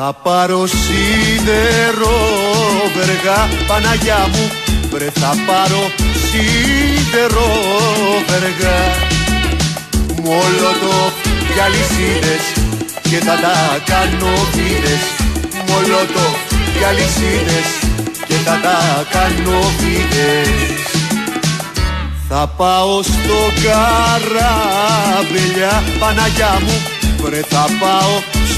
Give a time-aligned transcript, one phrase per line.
[0.00, 2.18] Θα πάρω σίδερο
[2.96, 4.50] βεργά Παναγιά μου.
[4.90, 5.82] Βρε θα πάρω
[6.26, 7.50] σίδερο
[8.28, 8.78] βεργά.
[10.22, 10.96] Μολότο
[11.54, 12.44] για λυσίδες
[13.02, 13.56] και θα τα
[13.86, 15.02] κάνω βίδες
[15.68, 16.26] Μολότο
[16.78, 17.68] για λυσίδες
[18.26, 18.78] και θα τα
[19.10, 20.48] κάνω βίδες
[22.28, 24.62] θα πάω στο καράβελια
[25.98, 26.82] Παναγιά μου.
[27.22, 28.37] Βρε θα πάω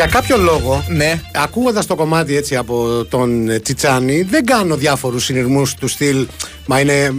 [0.00, 1.20] Για κάποιο λόγο, ναι.
[1.34, 6.26] ακούγοντας το κομμάτι έτσι από τον Τσιτσάνι, δεν κάνω διάφορους συνειρμούς του στυλ.
[6.66, 7.14] Μα είναι.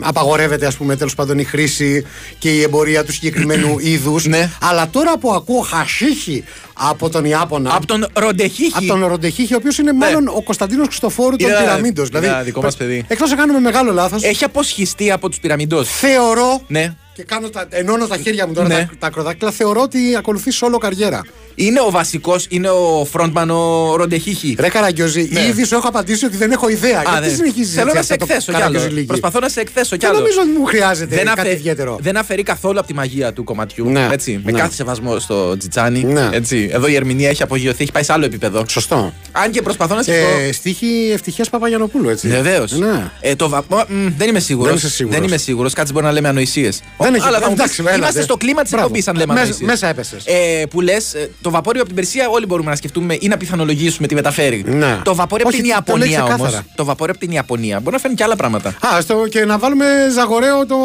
[0.00, 2.06] Απαγορεύεται, ας πούμε, τέλος πάντων η χρήση
[2.38, 4.26] και η εμπορία του συγκεκριμένου είδους.
[4.26, 4.50] Ναι.
[4.60, 7.74] Αλλά τώρα που ακούω χασίχη από τον Ιάπωνα.
[7.74, 8.72] Από τον Ροντεχίχη.
[8.74, 9.98] Από τον Ροντεχίχη, ο οποίος είναι ναι.
[9.98, 12.08] μάλλον ο Κωνσταντίνος Χριστοφόρου των Πυραμίντος.
[12.08, 13.04] Δηλαδή, δικό μας παιδί.
[13.08, 14.22] Εκτός να κάνουμε μεγάλο λάθος.
[14.22, 15.84] Έχει αποσχιστεί από τους Πυραμιντό.
[15.84, 16.60] Θεωρώ.
[16.66, 16.94] Ναι.
[17.16, 18.74] Και κάνω τα, ενώνω τα χέρια μου τώρα ναι.
[18.74, 19.50] τα, τα ακροδάκτυλα.
[19.50, 21.22] Θεωρώ ότι ακολουθείς όλο καριέρα.
[21.54, 24.56] Είναι ο βασικός, είναι ο frontman ο Ροντεχίχη.
[24.58, 25.40] Ρε Καραγκιόζη, ναι.
[25.40, 26.98] ήδη σου έχω απαντήσει ότι δεν έχω ιδέα.
[26.98, 28.80] Α, Γιατί συνεχίζεις Θέλω να σε εκθέσω κι άλλο.
[29.06, 30.14] Προσπαθώ να σε εκθέσω κι άλλο.
[30.14, 31.98] Δεν νομίζω ότι μου χρειάζεται δεν κάτι ιδιαίτερο.
[32.00, 33.88] Δεν αφαιρεί καθόλου από τη μαγεία του κομματιού.
[33.90, 34.08] Ναι.
[34.12, 34.58] Έτσι, με ναι.
[34.58, 36.04] κάθε σεβασμό στο Τζιτσάνι.
[36.04, 36.28] Ναι.
[36.32, 36.68] Έτσι.
[36.72, 38.64] Εδώ η ερμηνεία έχει απογειωθεί, έχει πάει σε άλλο επίπεδο.
[38.68, 39.12] Σωστό.
[39.32, 42.28] Αν και προσπαθώ να σε ε, Στίχη ευτυχίας Παπαγιανοπούλου, έτσι.
[42.28, 42.72] Βεβαίως.
[42.72, 43.10] Ναι.
[43.20, 43.34] Ε,
[44.16, 44.96] δεν είμαι σίγουρος.
[44.98, 45.72] Δεν είμαι σίγουρος.
[45.72, 46.82] Κάτι μπορεί να λέμε ανοησίες.
[47.96, 49.66] Είμαστε στο κλίμα της εκπομπής, αν λέμε ανοησίε.
[49.66, 50.24] Μέσα έπεσες.
[50.26, 54.06] Ε, που λες, το βαπόριο από την Περσία όλοι μπορούμε να σκεφτούμε ή να πιθανολογήσουμε
[54.06, 54.64] τι μεταφέρει.
[54.66, 54.98] Ναι.
[55.02, 56.64] Το βαπόρι από την Ιαπωνία όμω.
[56.74, 58.68] Το βαπόρι από την Ιαπωνία μπορεί να φέρνει και άλλα πράγματα.
[58.68, 59.84] Α, στο, και να βάλουμε
[60.14, 60.76] ζαγορέο το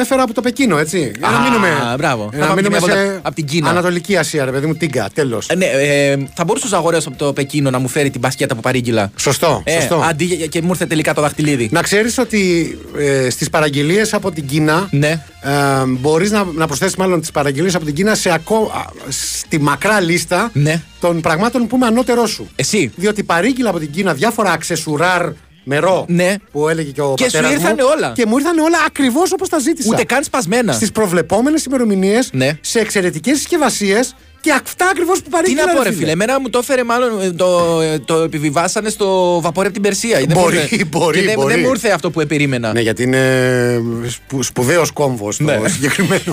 [0.00, 1.12] έφερα από το Πεκίνο, έτσι.
[1.20, 1.68] Α, να μείνουμε.
[1.96, 2.30] Μπράβο.
[2.32, 3.70] Να μείνουμε σε από την Κίνα.
[3.70, 5.48] Ανατολική Ασία, ρε παιδί μου, τίγκα, τέλος.
[5.48, 8.52] Ε, ναι, ε, θα μπορούσε ο ζαγορέος από το Πεκίνο να μου φέρει την μπασκέτα
[8.52, 9.10] από παρήγγυλα.
[9.16, 9.62] Σωστό.
[9.64, 10.02] Ε, σωστό.
[10.08, 11.68] Αντί και μου ήρθε τελικά το δαχτυλίδι.
[11.72, 15.22] Να ξέρεις ότι ε, στις παραγγελίες από την Κίνα ναι.
[15.42, 18.72] Ε, μπορείς να, να προσθέσεις μάλλον τις παραγγελίες από την Κίνα σε ακό,
[19.08, 20.82] στη μακρά λίστα ναι.
[21.00, 22.48] των πραγμάτων που είμαι ανώτερό σου.
[22.56, 22.92] Εσύ.
[22.96, 25.32] Διότι παρήγγειλα από την Κίνα διάφορα αξεσουράρ
[25.64, 26.34] μερό ναι.
[26.52, 28.12] που έλεγε και ο και πατέρας σου ήρθανε μου, όλα.
[28.14, 29.88] Και μου ήρθαν όλα ακριβώς όπως τα ζήτησα.
[29.92, 30.72] Ούτε καν σπασμένα.
[30.72, 32.58] Στις προβλεπόμενες ημερομηνίες, ναι.
[32.60, 35.62] σε εξαιρετικές συσκευασίες και αυτά ακριβώς που παρήγγειλα.
[35.62, 36.10] Τι να πω, ρε φίλε.
[36.10, 37.36] Εμένα μου το έφερε μάλλον.
[37.36, 40.20] Το, το επιβιβάσανε στο βαπόρι από την Περσία.
[40.28, 41.20] Μπορεί, δεν μπορεί.
[41.20, 41.54] Δεν, μπορεί.
[41.54, 42.72] δεν μου ήρθε αυτό που επερίμενα.
[42.72, 45.68] Ναι, γιατί είναι σπου, σπουδαίος κόμβος το Ναι.
[45.68, 46.32] συγκεκριμένο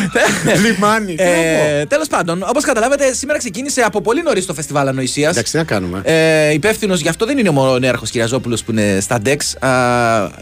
[0.64, 1.14] λιμάνι.
[1.18, 5.30] Ε, Τέλος πάντων, όπως καταλάβατε, σήμερα ξεκίνησε από πολύ νωρίς το φεστιβάλ Ανοησίας.
[5.30, 6.00] Εντάξει, τι να κάνουμε.
[6.04, 9.66] Ε, Υπεύθυνος γι' αυτό δεν είναι ο Νέαρχος Κυριαζόπουλο που είναι στα DEX.
[9.68, 9.70] Α,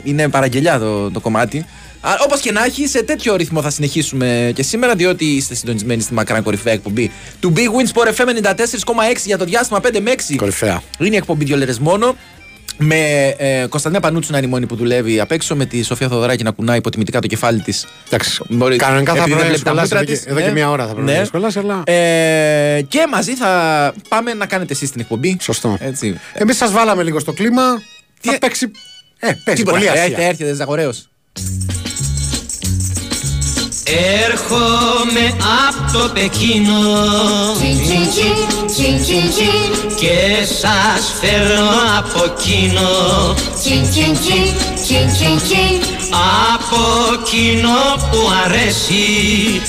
[0.03, 1.67] είναι παραγγελιά το, το κομμάτι.
[2.25, 6.15] Όπως και να έχει, σε τέτοιο ρυθμό θα συνεχίσουμε και σήμερα, διότι είστε συντονισμένοι στη
[6.15, 7.11] μακρά κορυφαία εκπομπή
[7.41, 8.55] του Big Wins Sport FM 94,6
[9.25, 10.35] για το διάστημα 5 με 6.
[10.37, 10.83] Κορυφαία.
[10.99, 12.17] Είναι η εκπομπή δύο λέρε μόνο.
[12.79, 16.09] Με ε, Κωνσταντίνα Πανούτσου να είναι η μόνη που δουλεύει απ' έξω, με τη Σοφία
[16.09, 17.87] Θοδωράκη να κουνάει υποτιμητικά το κεφάλι της.
[18.07, 18.41] Εντάξει.
[18.77, 20.47] Κανονικά θα επειδή δεν πρέπει να βλέπει τα σχολάσει μούτρα εδώ, και- της, εδώ και
[20.47, 20.53] ναι.
[20.53, 21.19] μία ώρα θα πρέπει Ναι.
[21.19, 21.83] να σχολάσει, αλλά.
[21.87, 23.49] Ε, και μαζί θα
[24.09, 25.37] πάμε να κάνετε εσείς την εκπομπή.
[25.41, 25.77] Σωστό.
[25.81, 26.21] Έτσι.
[26.33, 27.63] Εμείς σας βάλαμε λίγο στο κλίμα.
[28.21, 28.71] Θα Τι- παίξει.
[29.19, 29.77] Ε, παίζει Τίποτα.
[29.79, 30.27] πολύ Έρχεται, ασία.
[30.29, 31.09] έρχεται Ζαγορέος.
[33.87, 35.37] Έρχομαι
[35.69, 36.81] από το Πεκίνο.
[39.97, 42.89] Και σας φέρνω από εκείνο
[46.55, 46.81] από
[47.23, 47.69] εκείνο
[48.11, 48.95] που αρέσει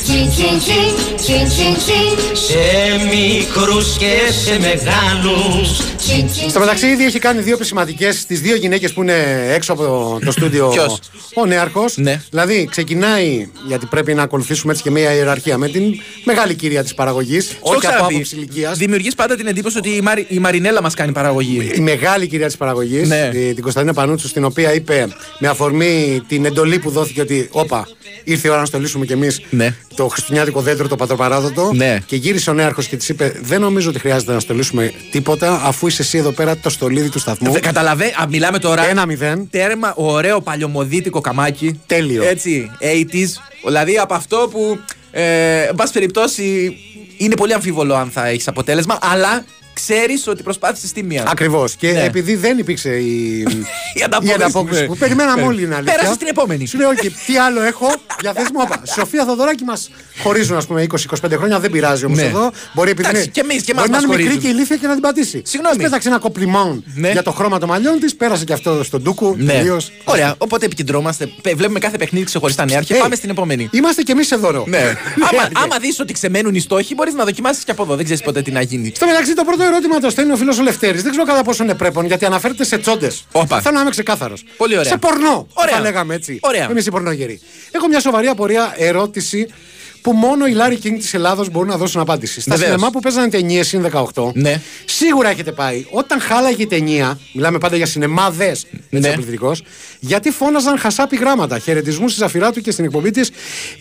[0.04, 4.14] Τσιν τσιν τσιν, τσιν τσιν τσιν, σε μικρούς και
[4.44, 9.02] σε μεγάλους τσιν τσιν Στο μεταξύ, ήδη έχει κάνει δύο επισηματικέ στι δύο γυναίκες που
[9.02, 10.68] είναι έξω από το, το στούντιο.
[10.68, 11.00] Ποιος;
[11.36, 11.98] Ο Νέαρχος.
[11.98, 12.22] Ναι.
[12.30, 15.84] Δηλαδή, ξεκινάει, γιατί πρέπει να ακολουθήσουμε έτσι και μια ιεραρχία, με την
[16.24, 17.58] μεγάλη κυρία της παραγωγής.
[17.60, 18.78] Όχι από άποψη ηλικίας.
[18.78, 21.72] Δημιουργείς πάντα την εντύπωση ότι η, Μαρι- η Μαρινέλα μας κάνει παραγωγή.
[21.76, 23.30] Η μεγάλη κυρία της παραγωγής, Ναι.
[23.34, 25.08] την Κωνσταντίνα Πανούτσου, στην οποία είπε
[25.40, 27.88] με αφορμή την εντολή που δόθηκε ότι, όπα,
[28.24, 29.76] ήρθε η ώρα να στολίσουμε κι εμείς Ναι.
[29.96, 31.72] το χριστουγεννιάτικο δέντρο, το πατροπαράδοτο.
[31.76, 32.00] Ναι.
[32.06, 35.88] Και γύρισε ο Νέαρχος και της είπε: Δεν νομίζω ότι χρειάζεται να στολίσουμε τίποτα, αφού
[35.88, 37.52] είσαι εσύ εδώ πέρα το στολίδι του σταθμού.
[37.52, 38.90] Δε- Καταλαβέ, α, μιλάμε τώρα.
[38.90, 39.48] Ένα μηδέν.
[39.50, 41.80] Τέρμα, ωραίο παλιωμοδίτικο καμάκι.
[41.86, 42.24] Τέλειο.
[42.24, 43.28] Έτσι, 80s.
[43.66, 44.80] Δηλαδή από αυτό που,
[45.12, 46.78] ε, εν πάση περιπτώσει,
[47.18, 51.24] είναι πολύ αμφίβολο αν θα έχεις αποτέλεσμα, αλλά ξέρεις ότι προσπάθησες τη μία.
[51.28, 51.76] Ακριβώς.
[51.76, 52.04] Και Ναι.
[52.04, 53.40] επειδή δεν υπήρξε η,
[54.00, 54.86] Η ανταπόκριση.
[54.86, 55.48] που περιμέναμε Ναι.
[55.48, 55.94] όλοι είναι αλήθεια.
[55.94, 56.66] Πέρασε στην επόμενη.
[56.68, 57.88] Σου λέω, «Οκ, τι άλλο έχω,
[58.22, 58.60] διαθέσιμο.
[58.62, 58.82] Όπα.
[58.96, 59.90] Σοφία Θοδωράκη μας
[60.24, 61.60] χωρίζουν, ας πούμε, 20-25 χρόνια.
[61.60, 62.24] Δεν πειράζει όμως Ναι.
[62.26, 62.52] εδώ.
[62.74, 64.52] Μπορεί επειδή Εντάξει, είναι- και εμείς και εμάς μπορεί να μας είναι μικρή χωρίζουν.
[64.52, 65.42] και ηλίθια και να την πατήσει.
[65.46, 65.76] Συγγνώμη.
[65.76, 67.12] Της πέταξε ένα κοπλιμόν Ναι.
[67.12, 68.16] για το χρώμα των μαλλιών της.
[68.16, 69.36] Πέρασε και αυτό στον ντούκου.
[69.38, 69.54] Ναι.
[69.54, 69.92] τελείως.
[70.04, 71.30] Ωραία, οπότε επικεντρώμαστε.
[71.42, 73.70] Πε- Βλέπουμε κάθε παιχνίδι ξεχωριστά νέα και Ε, πάμε στην επόμενη.
[73.72, 74.52] Είμαστε κι εμείς εδώ.
[74.52, 74.58] ρε.
[74.66, 74.78] Ναι.
[75.30, 75.50] άμα Ναι.
[75.64, 77.96] άμα δεις ότι ξεμένουν οι στόχοι, μπορείς να δοκιμάσεις και από εδώ.
[77.96, 78.92] Δεν ξέρεις ποτέ τι να γίνει.
[78.96, 81.02] Στο μεταξύ, το πρώτο ερώτημα το στέλνει ο φίλος ο Λευτέρης.
[81.02, 83.26] Δεν ξέρω κατά πόσο είναι πρέπον, γιατί αναφέρεται σε τσόντες.
[83.32, 83.62] Όπα.
[83.62, 84.44] Θέλω να είμαι ξεκάθαρος.
[84.58, 84.92] Πολύ ωραία.
[84.92, 85.48] Σε πορνό.
[85.54, 85.76] Ωραία.
[85.76, 86.40] Θα λέγαμε έτσι.
[86.42, 86.68] Ωραία.
[86.70, 87.40] Εμείς οι πορνόγεροι.
[87.72, 89.48] Έχω μια σοβαρή απορία ερώτηση
[90.02, 92.42] που μόνο οι Λάρι King της Ελλάδος μπορούν να δώσουν απάντηση.
[92.42, 92.72] Στα Βεβαίως.
[92.74, 94.62] σινεμά που παίζανε ταινίες συν 18, Ναι.
[94.86, 95.86] σίγουρα έχετε πάει.
[95.90, 99.00] Όταν χάλαγε η ταινία, μιλάμε πάντα για σινεμάδες, Ναι.
[99.00, 99.64] έτσι πληθυντικός,
[100.00, 101.60] γιατί φώναζαν χασάπι γράμματα.
[101.60, 103.32] Χαιρετισμού στη Ζαφυρά του και στην εκπομπή της.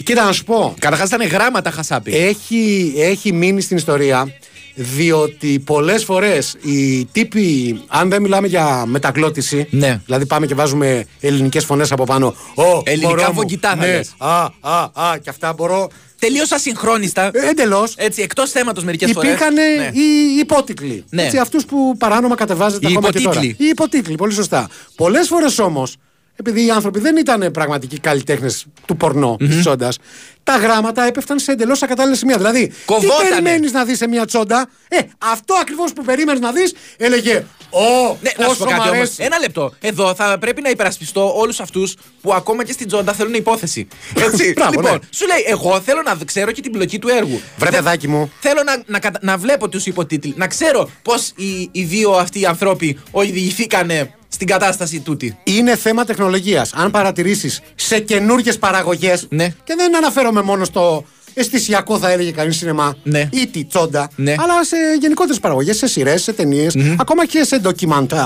[0.05, 2.17] Κοίτα να σου πω, Καταρχάς ήταν γράμματα χασάπι.
[2.17, 4.35] έχει, έχει μείνει στην ιστορία
[4.75, 10.01] διότι πολλές φορές οι τύποι, αν δεν μιλάμε για μεταγλώτηση, Ναι.
[10.05, 12.27] δηλαδή πάμε και βάζουμε ελληνικές φωνές από πάνω.
[12.55, 14.15] «Ω, Ελληνικά μωρό μου, βογγητά θα ναι, λες.
[14.19, 15.89] Α, α, α, και αυτά μπορώ.
[16.19, 17.31] Τελείως ασυγχρόνιστα.
[17.33, 17.95] Ε, εντελώς.
[17.97, 19.29] Έτσι, εκτός θέματος μερικές φορές.
[19.31, 19.91] Υπήρχαν Ναι.
[19.93, 21.05] οι υπότιτλοι.
[21.11, 21.23] Ναι.
[21.23, 23.31] Έτσι, αυτούς που παράνομα κατεβάζετε Οι ακόμα και τώρα.
[23.41, 23.67] υποτίτλοι.
[23.67, 24.69] Οι υποτίτλοι, πολύ σωστά.
[24.97, 25.97] Πολλές φορές όμως,
[26.37, 29.99] επειδή οι άνθρωποι δεν ήταν πραγματικοί καλλιτέχνες του πορνο της τσόντας,
[30.43, 32.37] τα γράμματα έπεφταν σε εντελώς ακατάλληλα σημεία.
[32.37, 33.23] Δηλαδή, Κοβότανε.
[33.23, 37.45] τι περιμένεις να δεις σε μια τσόντα, ε, αυτό ακριβώς που περίμενες να δεις, έλεγε
[37.75, 38.97] Ω, Ναι, να σου πω πόσο κάτι μ' όμως.
[38.97, 39.23] αρέσει».
[39.23, 39.73] Ένα λεπτό.
[39.81, 43.89] Εδώ θα πρέπει να υπερασπιστώ όλους αυτούς που ακόμα και στην τζόντα θέλουν υπόθεση.
[44.27, 44.53] Έτσι.
[44.57, 44.99] Μπράβο, λοιπόν, ναι.
[45.11, 47.41] σου λέει, εγώ θέλω να ξέρω και την πλοκή του έργου.
[47.57, 48.33] Βρε, Δεν- παιδάκι μου.
[48.41, 50.35] Θέλω να, να, κατα- να βλέπω τους υποτίτλοι.
[50.37, 55.39] Να ξέρω πώς οι, οι δύο αυτοί οι άνθρωποι οδηγηθήκανε στην κατάσταση τούτη.
[55.45, 56.73] Είναι θέμα τεχνολογίας.
[56.75, 59.27] Αν παρατηρήσεις σε καινούργιες παραγωγές.
[59.31, 59.49] Ναι.
[59.65, 61.05] Και δεν αναφέρομαι μόνο στο
[61.35, 62.97] αισθησιακό, θα έλεγε κανείς σινεμά.
[63.03, 63.29] Ναι.
[63.33, 64.11] Ή τη τσόντα.
[64.17, 64.35] Ναι.
[64.39, 66.67] Αλλά σε γενικότερες παραγωγές, σε σειρές, σε ταινιε
[66.99, 68.19] ακόμα και σε ντοκιμαντέρ.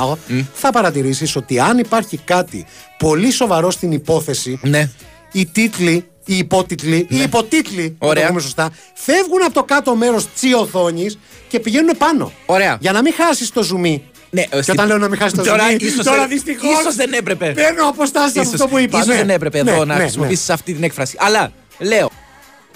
[0.55, 2.67] Θα παρατηρήσεις ότι αν υπάρχει κάτι
[2.99, 4.59] πολύ σοβαρό στην υπόθεση.
[4.63, 4.91] Ναι.
[5.33, 8.27] Οι τίτλοι, οι υπότιτλοι, οι υποτίτλοι, να το Ωραία.
[8.29, 11.19] πούμε σωστά, φεύγουν από το κάτω μέρος της οθόνης
[11.49, 12.33] και πηγαίνουν πάνω.
[12.47, 12.77] Ωραία.
[12.81, 14.03] Για να μην χάσεις το ζουμί.
[14.31, 16.81] Ναι, και στην- όταν λέω να μην χάσεις το Τώρα ζουμί, ίσως τώρα δεν- δυστυχώς
[16.81, 17.53] ίσως δεν έπρεπε.
[17.55, 18.97] Παίρνω αποστάσει από Ίσως, αυτό που είπα.
[18.99, 19.15] ίσως ναι.
[19.17, 20.01] δεν έπρεπε Ναι, εδώ ναι, να ναι.
[20.03, 21.17] χρησιμοποιήσεις αυτή την έκφραση.
[21.21, 22.11] Αλλά λέω,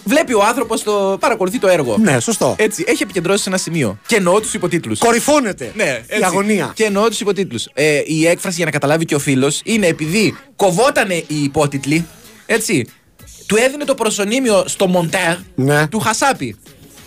[0.04, 1.16] βλέπει ο άνθρωπος το.
[1.20, 1.96] παρακολουθεί το έργο.
[1.98, 2.54] Ναι, σωστό.
[2.58, 3.98] Έτσι, έχει επικεντρώσει σε ένα σημείο.
[4.06, 4.98] Και εννοώ τους υποτίτλους.
[4.98, 6.24] Κορυφώνεται Ναι, η έτσι.
[6.24, 6.72] αγωνία.
[6.74, 7.66] Και εννοώ τους υποτίτλους.
[7.74, 12.06] Ε, η έκφραση για να καταλάβει και ο φίλος είναι επειδή κοβότανε οι υπότιτλοι,
[12.46, 12.86] έτσι,
[13.46, 15.88] του έδινε το προσωνύμιο στο μοντέρ Ναι.
[15.88, 16.56] του Χασάπη.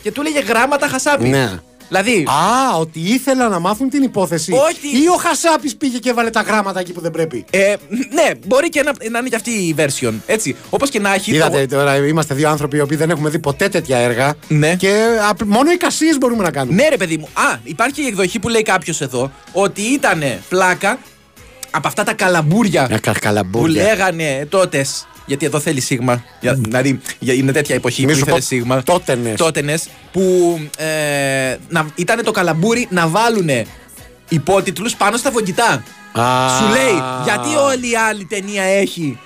[0.04, 1.28] Και του έλεγε γράμματα Χασάπη.
[1.28, 1.52] Ναι.
[1.88, 4.52] Δηλαδή, Α, ότι ήθελα να μάθουν την υπόθεση.
[4.52, 5.04] Όχι.
[5.04, 7.46] Ή ο Χασάπης πήγε και έβαλε τα γράμματα εκεί που δεν πρέπει.
[7.50, 7.76] ε,
[8.14, 10.14] ναι, μπορεί και να, να είναι και αυτή η version.
[10.26, 10.56] Έτσι.
[10.70, 11.36] Όπως και να έχει.
[11.36, 14.34] Είδατε τώρα, είμαστε δύο άνθρωποι οι οποίοι δεν έχουμε δει ποτέ τέτοια έργα.
[14.48, 14.76] Ναι.
[14.76, 16.82] Και α, μόνο εικασίε μπορούμε να κάνουμε.
[16.82, 17.28] Ναι, ρε παιδί μου.
[17.34, 20.98] Α, υπάρχει η εκδοχή που λέει κάποιος εδώ ότι ήταν πλάκα
[21.72, 23.84] από αυτά τα καλαμπούρια Ε, κα- που καλαμπούρια.
[23.84, 24.86] λέγανε τότε.
[25.26, 26.24] Γιατί εδώ θέλει σίγμα.
[26.40, 28.84] Για, δηλαδή για, είναι τέτοια εποχή Μη που σου ήθελε πω σίγμα.
[28.84, 29.38] τότενες.
[29.38, 30.86] Τότενες, που ε,
[31.70, 33.50] να, ήταν το καλαμπούρι να βάλουν
[34.30, 35.84] υπότιτλους πάνω στα βογγητά.
[36.20, 36.58] Α.
[36.58, 39.20] Σου λέει, γιατί όλη η άλλη ταινία έχει.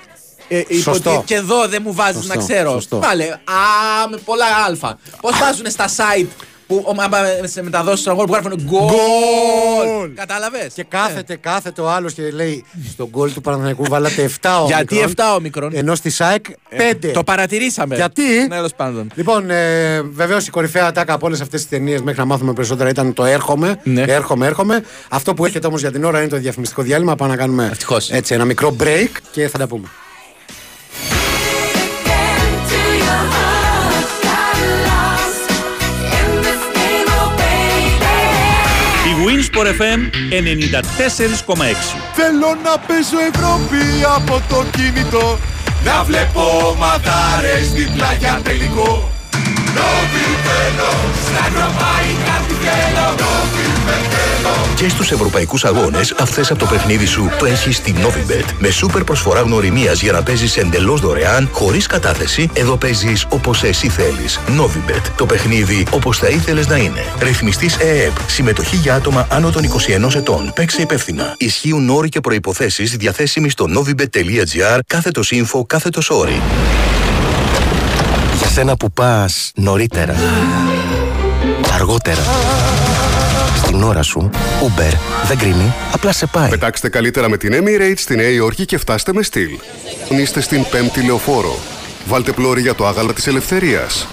[0.47, 0.89] Ε, Σωστό.
[0.91, 2.71] υποτίτλοι και εδώ δεν μου βάζεις Σωστό, να ξέρω.
[2.71, 2.99] σωστό.
[2.99, 3.23] Βάλε.
[3.23, 4.95] Α, με πολλά Α.
[5.21, 6.27] Πώς βάζουν στα site
[6.69, 8.79] που ο- άμα σε μεταδώσεις στον αγώνα που γράφουν γκολ.
[8.79, 10.13] Γκολ.
[10.15, 14.67] Κατάλαβες; Και κάθεται, κάθεται ο άλλος και λέει: Στον γκολ του Παναθηναϊκού βάλατε 7 όμικρον.
[14.67, 17.11] Γιατί 7 όμικρον; Ενώ στη ΣΑΕΚ 5.
[17.13, 17.95] Το παρατηρήσαμε.
[17.95, 19.11] Γιατί; Ναι, τέλος πάντων.
[19.15, 22.89] Λοιπόν, ε, βεβαίως η κορυφαία ατάκα από όλες αυτές τις ταινίες μέχρι να μάθουμε περισσότερα
[22.89, 23.79] ήταν το έρχομαι.
[23.83, 24.01] Ναι.
[24.07, 24.83] Έρχομαι, έρχομαι.
[25.09, 27.15] Αυτό που έρχεται όμως για την ώρα είναι το διαφημιστικό διάλειμμα.
[27.15, 28.09] Πάμε να κάνουμε Ευτυχώς.
[28.11, 29.87] έτσι ένα μικρό break και θα τα πούμε.
[39.59, 39.99] Η Winsport FM
[40.31, 41.65] 94,6
[42.13, 43.81] Θέλω να παίζω Ευρώπη
[44.15, 45.39] από το κινητό.
[45.83, 49.09] Να βλέπω μαδάρες δίπλα για τελικό.
[49.75, 50.91] Νόβι θέλω,
[51.25, 53.07] στα ευρωπαϊκά τι θέλω.
[53.21, 54.28] Νόβι με θέλω
[54.75, 58.45] Και στους ευρωπαϊκούς αγώνες, αυτές από το παιχνίδι σου το έχεις στη Novibet.
[58.59, 63.89] Με σούπερ προσφορά γνωριμίας για να παίζεις εντελώς δωρεάν, χωρίς κατάθεση, εδώ παίζεις όπως εσύ
[63.89, 64.39] θέλεις.
[64.47, 65.01] Novibet.
[65.15, 67.05] Το παιχνίδι όπως θα ήθελες να είναι.
[67.19, 68.11] Ρυθμιστής ΕΕΠ.
[68.27, 70.51] Συμμετοχή για άτομα άνω των 21 ετών.
[70.55, 71.35] Παίξε υπεύθυνα.
[71.37, 76.41] Ισχύουν όροι και προϋποθέσεις διαθέσιμοι στο novibet.gr κάθετος info κάθετος όροι.
[78.37, 80.15] Για σένα που πας νωρίτερα,
[81.73, 82.21] αργότερα,
[83.69, 84.29] στην ώρα σου,
[84.61, 84.93] Uber
[85.27, 86.49] δεν κρίνει, απλά σε πάει.
[86.49, 89.49] Πετάξτε καλύτερα με την Emirates στη Νέα Υόρκη και φτάστε με στυλ.
[90.09, 91.59] Είστε στην πέμπτη λεωφόρο.
[92.05, 94.07] Βάλτε πλώρη για το άγαλμα της ελευθερίας.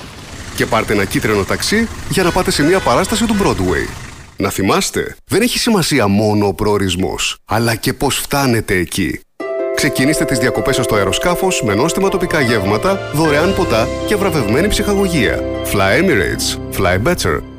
[0.57, 3.89] Και πάρτε ένα κίτρινο ταξί για να πάτε σε μια παράσταση του Broadway.
[4.37, 9.21] Να θυμάστε, δεν έχει σημασία μόνο ο προορισμός, αλλά και πώς φτάνετε εκεί.
[9.75, 15.41] Ξεκινήστε τις διακοπές σας στο αεροσκάφος με νόστιμα τοπικά γεύματα, δωρεάν ποτά και βραβευμένη ψυχαγωγία.
[15.73, 16.79] Fly Emirates.
[16.79, 17.56] Fly better.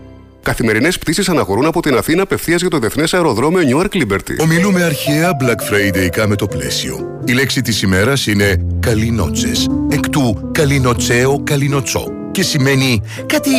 [0.47, 4.35] Καθημερινές πτήσεις αναχωρούν από την Αθήνα απευθείας για το Διεθνές Αεροδρόμιο Newark Liberty.
[4.39, 7.21] Ομιλούμε αρχαία Black Friday με το πλαίσιο.
[7.25, 13.51] Η λέξη της ημέρας είναι «καλινότσες», εκ του «καλινοτσέο καλινοτσό» και σημαίνει κάτι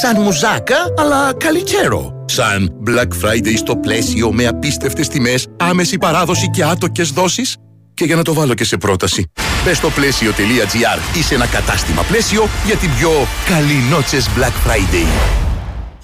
[0.00, 2.24] σαν μουζάκα, αλλά καλύτερο.
[2.26, 7.56] Σαν Black Friday στο πλαίσιο με απίστευτες τιμές, άμεση παράδοση και άτοκες δόσεις.
[7.94, 9.30] Και για να το βάλω και σε πρόταση,
[9.64, 11.18] μπες στο πλαίσιο.gr.
[11.18, 13.10] Είσαι ένα κατάστημα πλαίσιο για την πιο
[13.48, 15.47] καλινότσες Black Friday.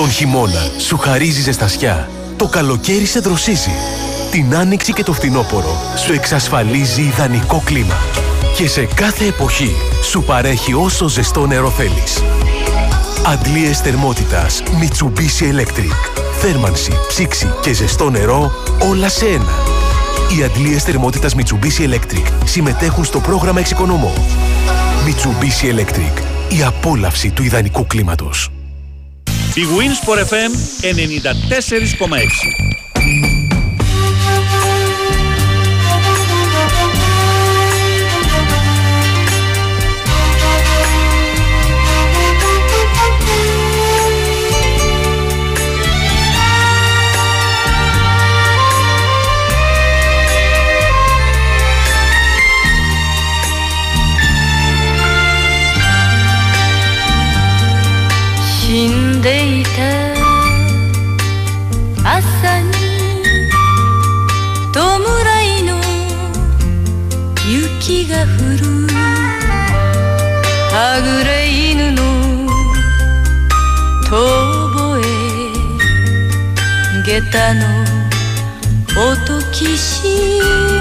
[0.00, 2.08] Τον χειμώνα σου χαρίζει ζεστασιά.
[2.36, 3.70] Το καλοκαίρι σε δροσίζει.
[4.30, 7.94] Την άνοιξη και το φθινόπωρο σου εξασφαλίζει ιδανικό κλίμα.
[8.56, 12.22] Και σε κάθε εποχή σου παρέχει όσο ζεστό νερό θέλεις.
[13.26, 16.22] Αντλίες θερμότητας Mitsubishi Electric.
[16.40, 18.52] Θέρμανση, ψήξη και ζεστό νερό
[18.90, 19.54] όλα σε ένα.
[20.38, 24.12] Οι αντλίες θερμότητας Mitsubishi Electric συμμετέχουν στο πρόγραμμα Εξοικονομώ.
[25.06, 26.22] Mitsubishi Electric.
[26.58, 28.50] Η απόλαυση του ιδανικού κλίματος.
[29.54, 32.79] Η Winsport FM 94,6
[62.20, 62.68] 朝に
[64.72, 64.78] 弔
[65.42, 65.68] いの
[67.48, 68.26] 雪が降
[68.58, 68.68] る。
[70.72, 71.98] はぐれ犬の
[74.06, 74.10] 遠
[74.74, 75.08] 吠え
[77.04, 77.60] 下駄の
[79.12, 80.79] 音きし。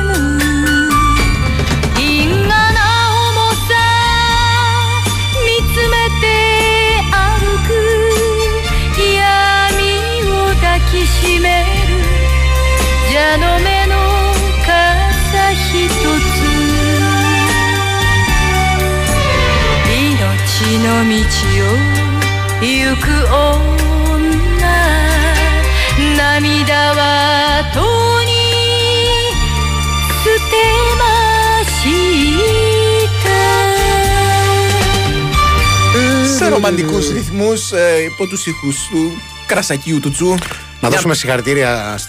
[36.63, 37.71] Ρομαντικούς ρυθμούς
[38.13, 39.11] υπό τους ήχους του
[39.47, 40.35] κρασακίου του Τσου.
[40.81, 41.99] Να δώσουμε συγχαρητήρια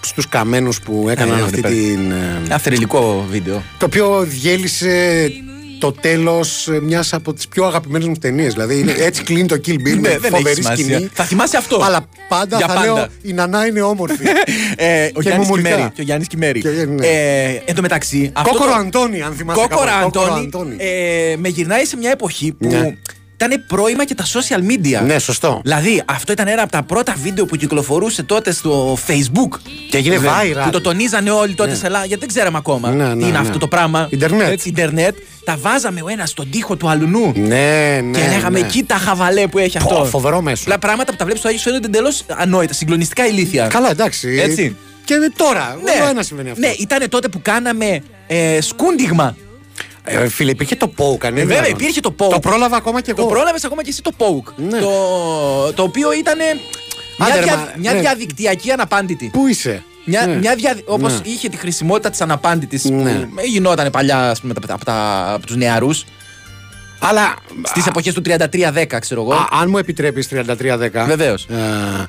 [0.00, 2.10] στους καμένους που έκαναν Ε, αυτή ρε, την.
[2.10, 3.62] ε, Ένα θρηλυκό βίντεο.
[3.78, 5.28] Το οποίο διέλυσε
[5.80, 8.52] το τέλος μιας από τις πιο αγαπημένες μου ταινίες.
[8.52, 10.84] Δηλαδή είναι- έτσι κλείνει το Kill Bill Ναι, με δεν έχει φοβερή σημασία.
[10.84, 11.08] σκηνή.
[11.12, 11.80] Θα θυμάσαι αυτό.
[11.84, 12.86] Αλλά πάντα Για θα πάντα.
[12.92, 14.24] λέω η Νανά είναι όμορφη.
[14.76, 15.68] Ε, ο Και Γιάννης μουμουρικά.
[15.70, 15.90] Κιμέρη.
[15.94, 16.60] Και ο Γιάννης Κιμέρη.
[16.60, 17.06] Και- ναι.
[17.06, 18.30] Ε, εν τω μεταξύ.
[18.32, 19.60] αυτό Κόκορο το- Αντώνη, αν θυμάσαι.
[19.60, 20.18] Κόκορα κάποτε.
[20.18, 20.46] Κόκορο Αντώνη.
[20.46, 20.76] Αντώνη.
[20.78, 22.94] Ε, με γυρνάει σε μια εποχή που Ναι.
[23.44, 25.04] Ήταν πρώιμα και τα social media.
[25.06, 25.60] Ναι, σωστό.
[25.62, 29.58] Δηλαδή, αυτό ήταν ένα από τα πρώτα βίντεο που κυκλοφορούσε τότε στο Facebook.
[29.90, 30.64] Και έγινε Βέβαια, viral.
[30.64, 31.76] Που το τονίζανε όλοι τότε Ναι.
[31.76, 33.38] σε Ελλάδα, γιατί δεν ξέραμε ακόμα Ναι, τι ναι, είναι ναι.
[33.38, 34.06] αυτό το πράγμα.
[34.10, 34.48] Ιντερνετ.
[34.50, 35.16] Έτσι, Ιντερνετ.
[35.44, 37.32] Τα βάζαμε ο ένας στον τοίχο του αλουνού.
[37.36, 38.18] Ναι, ναι.
[38.18, 38.66] και λέγαμε ναι.
[38.66, 39.94] εκεί τα χαβαλέ που έχει αυτό.
[39.94, 40.62] Πω, φοβερό μέσο.
[40.62, 43.66] Απλά πράγματα που τα βλέπεις στο Άγιο σου φαίνονται εντελώς ανόητα, συγκλονιστικά ηλίθια.
[43.66, 44.38] Καλά, εντάξει.
[44.42, 44.76] Έτσι.
[45.04, 45.90] Και τώρα, Ναι.
[46.00, 46.66] όλο ένα συμβαίνει αυτό.
[46.66, 49.36] Ναι, ήταν τότε που κάναμε ε, σκούντιγμα.
[50.08, 51.46] Ε, φίλε, υπήρχε το Poke, Ε, ανέβη.
[51.46, 52.30] βέβαια, υπήρχε το Poke.
[52.30, 53.22] Το πρόλαβα ακόμα και εγώ.
[53.22, 54.52] Το πρόλαβες ακόμα και εσύ το Poke.
[54.56, 54.78] Ναι.
[54.78, 54.92] Το,
[55.74, 56.36] το οποίο ήταν
[57.18, 58.00] μια, Άντε, ρε, δια- μα, μια ναι.
[58.00, 59.30] διαδικτυακή αναπάντητη.
[59.32, 60.34] Πού είσαι; Μια, Ναι.
[60.36, 61.20] μια δια, όπως Ναι.
[61.24, 63.12] είχε τη χρησιμότητα της αναπάντητης Ναι.
[63.12, 66.04] που γινόταν παλιά ας πούμε, από, τα- από, τα- από τους νεαρούς
[67.00, 67.34] Αλλά.
[67.62, 69.32] στις εποχές του 33-10 ξέρω εγώ.
[69.32, 71.04] Α, αν μου επιτρέπεις 33-10.
[71.04, 71.44] Βεβαίως.
[71.44, 72.08] Ε, κα-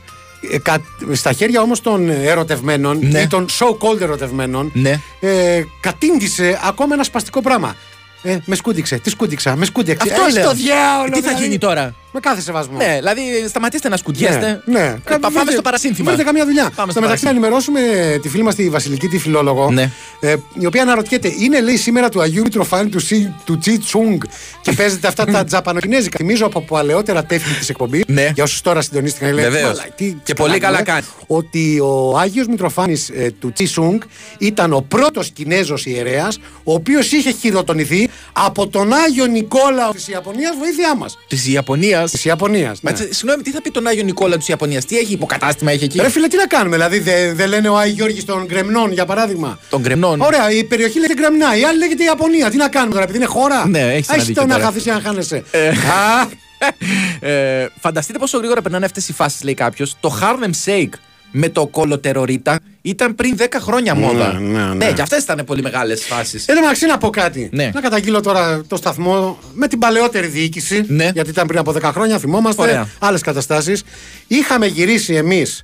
[1.14, 3.20] στα χέρια όμως των ερωτευμένων Ναι.
[3.20, 5.02] ή των so-called ερωτευμένων Ναι.
[5.20, 7.76] ε, κατήντησε ακόμα ένα σπαστικό πράγμα.
[8.22, 10.10] Ε, με σκούντιξε, τι σκούντιξα, με σκούντιξε.
[10.12, 10.44] Αυτό ε, λέω.
[10.44, 11.44] στο διάολο, Τι θα δηλαδή.
[11.44, 12.78] γίνει τώρα; Με κάθε σεβασμό.
[12.78, 14.62] Ναι, δηλαδή σταματήστε να σκουντιέστε.
[14.66, 14.86] Ναι, ναι.
[14.86, 16.08] Ε, πα- πάμε Βρείτε- στο παρασύνθημα.
[16.08, 16.62] Βρείτε καμία δουλειά.
[16.64, 17.80] Πάμε στο στο μεταξύ, να ενημερώσουμε
[18.22, 19.92] τη φίλη μας τη Βασιλική, τη φιλόλογο, Ναι.
[20.20, 24.22] ε, η οποία αναρωτιέται, είναι λέει σήμερα του Αγίου Μητροφάνη του, Σι- του Τσι Τσούγκ
[24.62, 26.18] και παίζετε αυτά τα τζαπανοκινέζικα.
[26.18, 28.04] Θυμίζω από παλαιότερα τέχνη της εκπομπής.
[28.08, 28.32] Ναι.
[28.34, 29.78] Για όσους τώρα συντονίστηκαν, λέει, Βεβαίως.
[29.78, 30.84] «Μαλά, τι Και πολύ σκαλάκια, καλά ε».
[30.84, 31.06] κάνει.
[31.28, 32.96] Ότι ο Άγιος Μητροφάνη
[33.40, 34.02] του Τσι Τσούγκ
[34.38, 40.56] ήταν ο πρώτος Κινέζος ιερέας, ο οποίος είχε χειροτονηθεί από τον Άγιο Νικόλαο της Ιαπωνίας,
[40.58, 41.18] βοήθειά μας.
[41.28, 42.80] Της Ιαπωνίας; Της Ιαπωνίας.
[42.82, 45.84] Μα τσι- Συγγνώμη, τι θα πει τον Άγιο Νικόλα της Ιαπωνίας, τι έχει υποκατάστημα έχει
[45.84, 48.92] εκεί; Ρε φίλε, τι να κάνουμε, δηλαδή δεν δεν λένε ο Άι Γιώργης των Γκρεμνών
[48.92, 50.22] για παράδειγμα; Των Γκρεμνών.
[50.22, 52.50] Ωραία, η περιοχή λέγεται Γκρεμνά, η άλλη λέγεται Ιαπωνία.
[52.50, 54.66] Τι να κάνουμε τώρα, επειδή είναι χώρα; Ναι, έχεις ένα Έχεις δίκιο το να τώρα.
[54.66, 55.44] χαθείς ή να χάνεσαι.
[55.52, 55.68] Ε.
[55.70, 56.28] Α,
[57.20, 59.96] ε, φανταστείτε πόσο γρήγορα περνάνε αυτές οι φάσεις, λέει κάποιος.
[60.00, 60.90] Το Harlem Shake
[61.32, 64.34] με το κολοτερορίτα ήταν πριν 10 χρόνια μόδα.
[64.40, 64.92] ναι, ναι.
[64.92, 66.46] και αυτές ήταν πολύ μεγάλες φάσεις.
[66.48, 67.50] Εν τω μεταξύ να πω κάτι.
[67.52, 67.72] Ναι.
[67.74, 70.84] Να καταγγείλω τώρα το σταθμό με την παλαιότερη διοίκηση.
[70.88, 71.10] Ναι.
[71.14, 72.62] Γιατί ήταν πριν από 10 χρόνια, θυμόμαστε.
[72.62, 72.88] Ωραία.
[73.00, 73.84] Άλλες καταστάσεις.
[74.28, 75.64] Είχαμε γυρίσει εμείς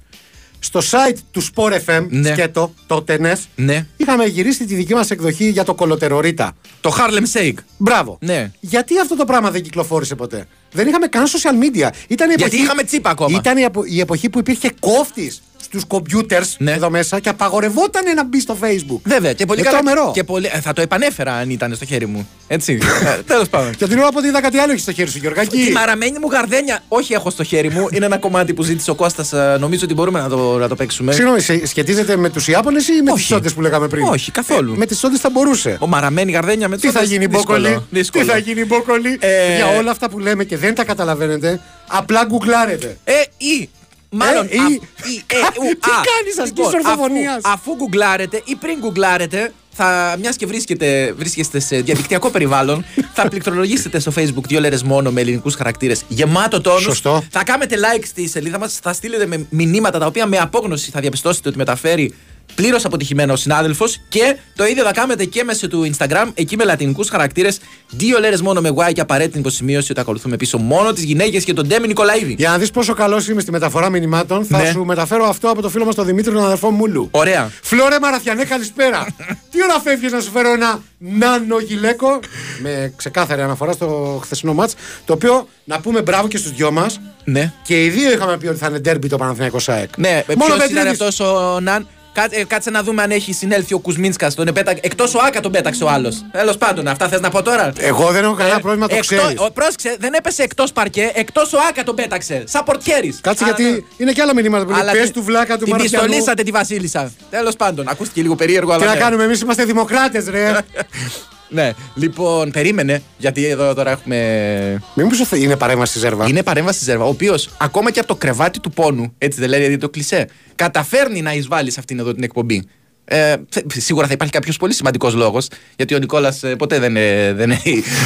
[0.59, 2.31] στο site του Sport FM, Ναι.
[2.31, 3.37] σκέτο, το τενέ.
[3.55, 3.85] Ναι.
[3.97, 6.55] Είχαμε γυρίσει τη δική μας εκδοχή για το κολοτερορίτα.
[6.81, 7.57] Το Harlem Shake.
[7.77, 8.17] Μπράβο.
[8.21, 8.51] Ναι.
[8.59, 10.45] Γιατί αυτό το πράγμα δεν κυκλοφόρησε ποτέ;
[10.75, 11.89] Δεν είχαμε καν social media.
[12.07, 13.37] Ήταν η Γιατί εποχή, είχαμε τσίπα ακόμα.
[13.37, 16.71] Ήταν η, επο- η εποχή που υπήρχε κόφτης στους κομπιούτερς Ναι.
[16.71, 18.99] εδώ μέσα και απαγορευόταν να μπει στο Facebook.
[19.03, 19.33] Βέβαια.
[19.33, 19.77] Και πολύ Ε, καλά.
[19.77, 20.11] τρομερό.
[20.13, 22.27] Και πολύ, ε, θα το επανέφερα αν ήταν στο χέρι μου.
[22.47, 22.77] Έτσι.
[23.27, 23.75] Τέλος πάντων.
[23.75, 25.65] Και την ώρα που είδα κάτι άλλο έχεις στο χέρι σου, Γιωργάκη.
[25.65, 27.87] Τη μαραμένη μου γαρδένια, όχι έχω στο χέρι μου.
[27.91, 30.75] Είναι ένα κομμάτι που ζήτησε ο Κώστας, ε, Νομίζω ότι μπορούμε να το, να το
[30.75, 31.11] παίξουμε.
[31.13, 33.23] Συγγνώμη, σε- σχετίζεται με τους Ιάπωνες ή με τις Όχι.
[33.25, 34.73] σόντε που λέγαμε πριν; Όχι, καθόλου.
[34.73, 35.77] Ε, με τις σόντε θα μπορούσε.
[35.79, 37.85] Ο μαραμένη γαρδένια με Τι θα τσόντες, γίνει, δύσκολο, Μπόκολη.
[37.89, 38.23] δύσκολο.
[38.25, 42.23] Τι θα γίνει, Μπόκολη; Ε, Για όλα αυτά που λέμε και δεν τα καταλαβαίνετε, απλά
[42.25, 42.97] γκουγκλάρετε.
[43.03, 43.69] Ε, ή.
[44.09, 44.45] Μάλλον.
[44.49, 44.57] Ε, ή.
[44.59, 44.67] α-
[45.09, 46.01] ή, ε, ου, Τι α.
[46.11, 47.35] κάνεις, ασκήσεις Λοιπόν, ορθοφωνίας.
[47.43, 53.27] Αφού, αφού γκουγκλάρετε ή πριν γκουγκλάρετε, θα, μιας και βρίσκεται, βρίσκεστε σε διαδικτυακό περιβάλλον, θα
[53.29, 56.81] πληκτρολογήσετε στο facebook δύο λέρες μόνο με ελληνικούς χαρακτήρες γεμάτο τόνους.
[56.81, 57.23] Σωστό.
[57.31, 60.99] Θα κάνετε like στη σελίδα μας, θα στείλετε με μηνύματα τα οποία με απόγνωση θα
[60.99, 62.13] διαπιστώσετε ότι μεταφέρει
[62.55, 66.63] πλήρως αποτυχημένος ο συνάδελφος και το ίδιο θα κάνετε και μέσω του Instagram, εκεί με
[66.63, 67.59] λατινικούς χαρακτήρες.
[67.89, 71.53] Δύο λέρες μόνο με Y και απαραίτητη υποσημείωση ότι ακολουθούμε πίσω μόνο τις γυναίκες και
[71.53, 72.35] τον Ντέμι Νικολαίδη.
[72.37, 74.69] Για να δεις πόσο καλός είμαι στη μεταφορά μηνυμάτων, θα Ναι.
[74.71, 77.07] σου μεταφέρω αυτό από το φίλο μας τον Δημήτρη, τον αδερφό Μούλου.
[77.11, 77.51] Ωραία.
[77.61, 79.05] Φλόρε Μαραθιανέ, καλησπέρα.
[79.51, 82.19] Τι ώρα φεύγεις να σου φέρω ένα νάνο γυλαίκο
[82.61, 84.73] με ξεκάθαρη αναφορά στο χθεσινό μάτς.
[85.05, 86.99] Το οποίο να πούμε μπράβο και στους δυο μας.
[87.23, 87.53] Ναι.
[87.63, 89.97] Και οι δύο είχαμε πει ότι θα είναι ντέρμπι το Παναθηναϊκό ΣΑΕΚ.
[89.97, 91.01] Ναι, Μόνο ποιος ήταν Πετρίδης.
[91.01, 91.87] αυτός ο Ναν.
[92.15, 94.35] Κάτσε, ε, κάτσε να δούμε αν έχει συνέλθει ο Κουσμίνσκας.
[94.35, 94.73] Τον επέτα...
[94.81, 96.25] Εκτός ο Άκα τον πέταξε ο άλλος.
[96.31, 99.39] Τέλος πάντων, αυτά θες να πω τώρα; Εγώ δεν έχω κανένα πρόβλημα, το Εκτός- ξέρεις.
[99.39, 102.43] ο- Πρόσεξε, δεν έπεσε εκτός παρκέ, εκτός ο Άκα τον πέταξε.
[102.47, 103.19] Σαν πορτιέρης.
[103.21, 106.05] Κάτσε γιατί είναι και άλλα μηνύματα που λέει πες του βλάκα του Την Μαραθιανού.
[106.05, 107.11] πιστολίσατε τη Βασίλισσα.
[107.29, 108.81] Τέλος πάντων, ακούστηκε λίγο περίεργο, αλλά.
[108.81, 108.99] Τι να ναι.
[108.99, 110.51] κάνουμε, εμείς είμαστε δημοκράτες, ρε.
[111.49, 114.81] Ναι, λοιπόν, περίμενε, γιατί εδώ τώρα έχουμε.
[114.93, 116.27] Μήπω είναι παρέμβαση στη Ζέρβα.
[116.27, 119.49] Είναι παρέμβαση στη Ζέρβα, ο οποίος ακόμα και από το κρεβάτι του πόνου, έτσι δεν
[119.49, 122.67] λέει, δηλαδή το κλισέ, καταφέρνει να εισβάλλει σε αυτήν εδώ την εκπομπή.
[123.07, 127.33] Ε, θε- σίγουρα θα υπάρχει κάποιος πολύ σημαντικός λόγος, γιατί ο Νικόλας ποτέ δεν, ε,
[127.33, 127.57] δεν, ε,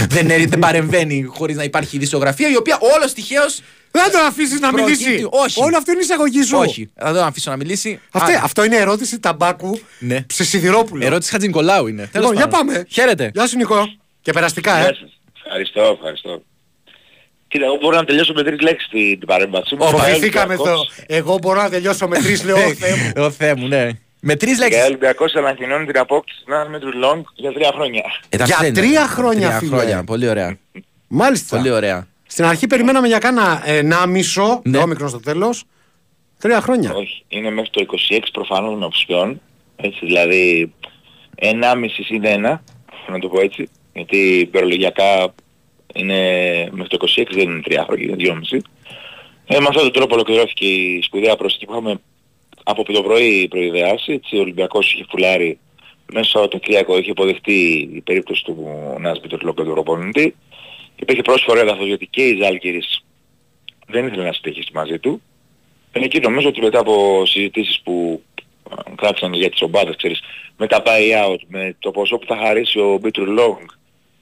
[0.10, 3.62] δεν, ε, δεν παρεμβαίνει χωρίς να υπάρχει ειδησιογραφία, η οποία όλος τυχαίως.
[3.92, 5.28] Δεν τον αφήσεις να μιλήσει.
[5.30, 5.64] Όχι.
[5.64, 6.58] Όλο αυτό είναι η εισαγωγή σου.
[6.58, 8.00] Όχι, θα τον αφήσω να μιλήσει.
[8.12, 10.26] Αυτή- Α, αυτό είναι ερώτηση ταμπάκου Ναι.
[10.34, 11.06] σε Σιδηρόπουλο.
[11.06, 12.10] Ερώτηση Χατζη Νικολάου είναι.
[12.12, 12.68] Τέλος Λοιπόν, για πάντων.
[12.74, 12.86] πάμε.
[12.90, 13.32] Χαίρετε.
[13.34, 13.88] Γεια σου Νικό.
[14.22, 14.82] Και περαστικά, ε.
[14.82, 15.20] Γεια σας.
[15.46, 16.42] Ευχαριστώ, ευχαριστώ.
[17.48, 19.84] Κοίτα, εγώ μπορώ να τελειώσω με τρεις λέξεις την, την παρέμβαση μου.
[19.90, 21.04] Φοβηθήκαμε Ολυμπιακός- το.
[21.08, 22.56] Εγώ μπορώ να τελειώσω με τρεις, λέω.
[22.58, 23.12] «Ω, Θεέ μου».
[23.26, 23.90] Ο Θεέ μου, ναι.
[24.22, 24.86] Με τρεις Και ο λέξεις.
[24.86, 28.04] Ολυμπιακός ανακοινώνει την απόκτηση του 1 μέτρου long για τρία χρόνια.
[28.46, 29.76] Για τρία χρόνια, φίλε.
[29.76, 30.04] χρόνια.
[30.04, 30.58] Πολύ ωραία.
[31.08, 31.58] Μάλιστα.
[31.58, 32.08] Πολύ ωραία.
[32.28, 34.78] Στην αρχή περιμέναμε για κάνα ένα μισό, Ναι.
[34.78, 35.64] το όμικρον στο τέλος.
[36.40, 36.94] Τρία χρόνια.
[36.94, 39.42] Όχι, είναι μέχρι το 26 προφανώς με οψιόν.
[39.76, 40.74] Έτσι, δηλαδή
[41.36, 42.62] 1,5 συν 1,
[43.08, 43.70] να το πω έτσι.
[43.94, 45.34] Γιατί περολογιακά
[45.94, 46.16] Είναι
[46.72, 48.16] μέχρι το 26 δεν είναι 3 χρόνια, είναι
[48.52, 48.62] 2,5.
[49.46, 52.00] Ε, με αυτόν τον τρόπο ολοκληρώθηκε η σπουδαία προσθήκη που είχαμε
[52.70, 54.12] από το πρωί προειδεάσει.
[54.12, 55.60] Έτσι, ο Ολυμπιακός είχε φουλάρει
[56.14, 58.68] μέσα το Κυριακό, είχε αποδεχτεί η περίπτωση του
[59.00, 60.36] Νάσμπη του του προπονητή.
[60.96, 63.04] Υπήρχε πρόσφορα έδαφος γιατί και η Ζάλκηρης
[63.88, 65.22] δεν ήθελε να συμμετέχει μαζί του.
[65.92, 68.22] Ε, εκεί νομίζω ότι μετά από συζητήσεις που
[68.72, 70.20] ε, κράτησαν για τις ομπάδες, ξέρεις,
[70.58, 73.70] με τα buy-out, με το ποσό που θα χαρίσει ο Μπίτρου Λόγκ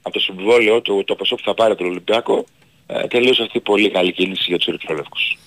[0.02, 2.44] από το συμβόλαιο του, το ποσό που θα πάρει από τον Ολυμπιακό,
[2.86, 5.38] ε, τελείωσε αυτή η πολύ καλή κίνηση για τους Ερυθρόλευκους.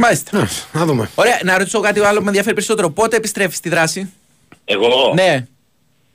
[0.00, 0.48] Μάλιστα.
[0.72, 1.10] Να δούμε.
[1.14, 2.90] Ωραία, να ρωτήσω κάτι άλλο που με ενδιαφέρει περισσότερο.
[2.90, 4.12] Πότε επιστρέφεις στη δράση,
[4.64, 5.46] Εγώ, Ναι.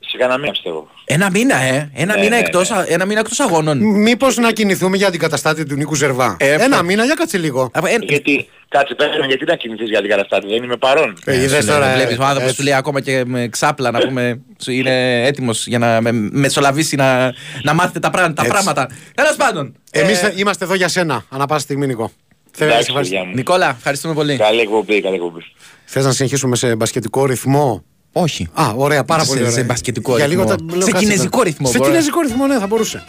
[0.00, 0.88] σε κανένα μία πιστεύω.
[1.04, 1.90] Ένα μήνα, ε.
[1.94, 2.82] Ένα Ναι, μήνα ναι, εκτός, ναι.
[2.88, 3.78] ένα μήνα εκτός αγώνων.
[3.78, 6.36] Μήπως να κινηθούμε για την καταστάτη του Νίκου Ζερβά.
[6.40, 7.70] Ε, Ένα ε, μήνα, για κάτσε λίγο.
[7.74, 11.16] Από- ε, Γιατί, κάτσε πέρα, γιατί να κινηθείς για την καταστάτη, δεν είμαι παρόν.
[11.24, 12.54] Ε, είδες σου λέω, τώρα, ε, βλέπεις, ο άνθρωπος έτσι.
[12.56, 16.96] σου λέει ακόμα και με ξάπλα να πούμε σου είναι έτοιμος για να με μεσολαβήσει
[16.96, 18.48] να, να μάθετε τα, πρά- τα Έτσι.
[18.48, 18.88] πράγματα.
[19.14, 19.74] Τέλος πάντων.
[19.90, 22.12] Εμείς ε, είμαστε εδώ για σένα, ανά πάση στιγμή, Νικό.
[22.58, 23.20] Θέλω να σε Εντάξει, ευχαριστήσω.
[23.20, 23.34] παιδιά μου.
[23.34, 24.36] Νικόλα, ευχαριστούμε πολύ.
[24.36, 25.40] Καλή εκπομπή, καλή εκπομπή.
[25.84, 28.48] Θες να συνεχίσουμε σε μπασκετικό ρυθμό; Όχι.
[28.54, 29.52] Α, ωραία, πάρα Σε- πολύ ωραία.
[29.52, 30.42] σε μπασκετικό Για ρυθμό.
[30.44, 31.44] λίγο τα- λέω, Σε κάτσε κινέζικο τώρα.
[31.44, 31.90] ρυθμό, Σε μπορεί.
[31.90, 33.02] κινέζικο ρυθμό, ναι, θα μπορούσε.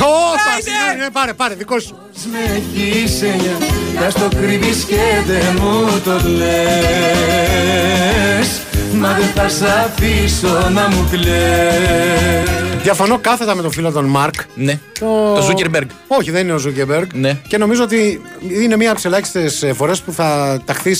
[0.00, 0.12] Ω,
[0.44, 1.96] πας, ναι, ναι, πάρε, πάρε, δικό σου.
[2.32, 3.56] με έχεις εννιά
[4.08, 6.50] Κι το κρύβεις και δεν μου το λες
[8.92, 12.48] Μα δεν θα σ' αφήσω να μου κλαις
[12.82, 14.34] Διαφωνώ κάθετα με τον φίλο τον Μαρκ.
[14.54, 14.78] Ναι.
[14.98, 15.86] Το, Το Zuckerberg.
[16.06, 17.08] Όχι, δεν είναι ο Zuckerberg.
[17.14, 17.38] Ναι.
[17.48, 18.20] Και νομίζω ότι
[18.62, 20.96] είναι μία από τις ελάχιστες φορές που θα ταχθεί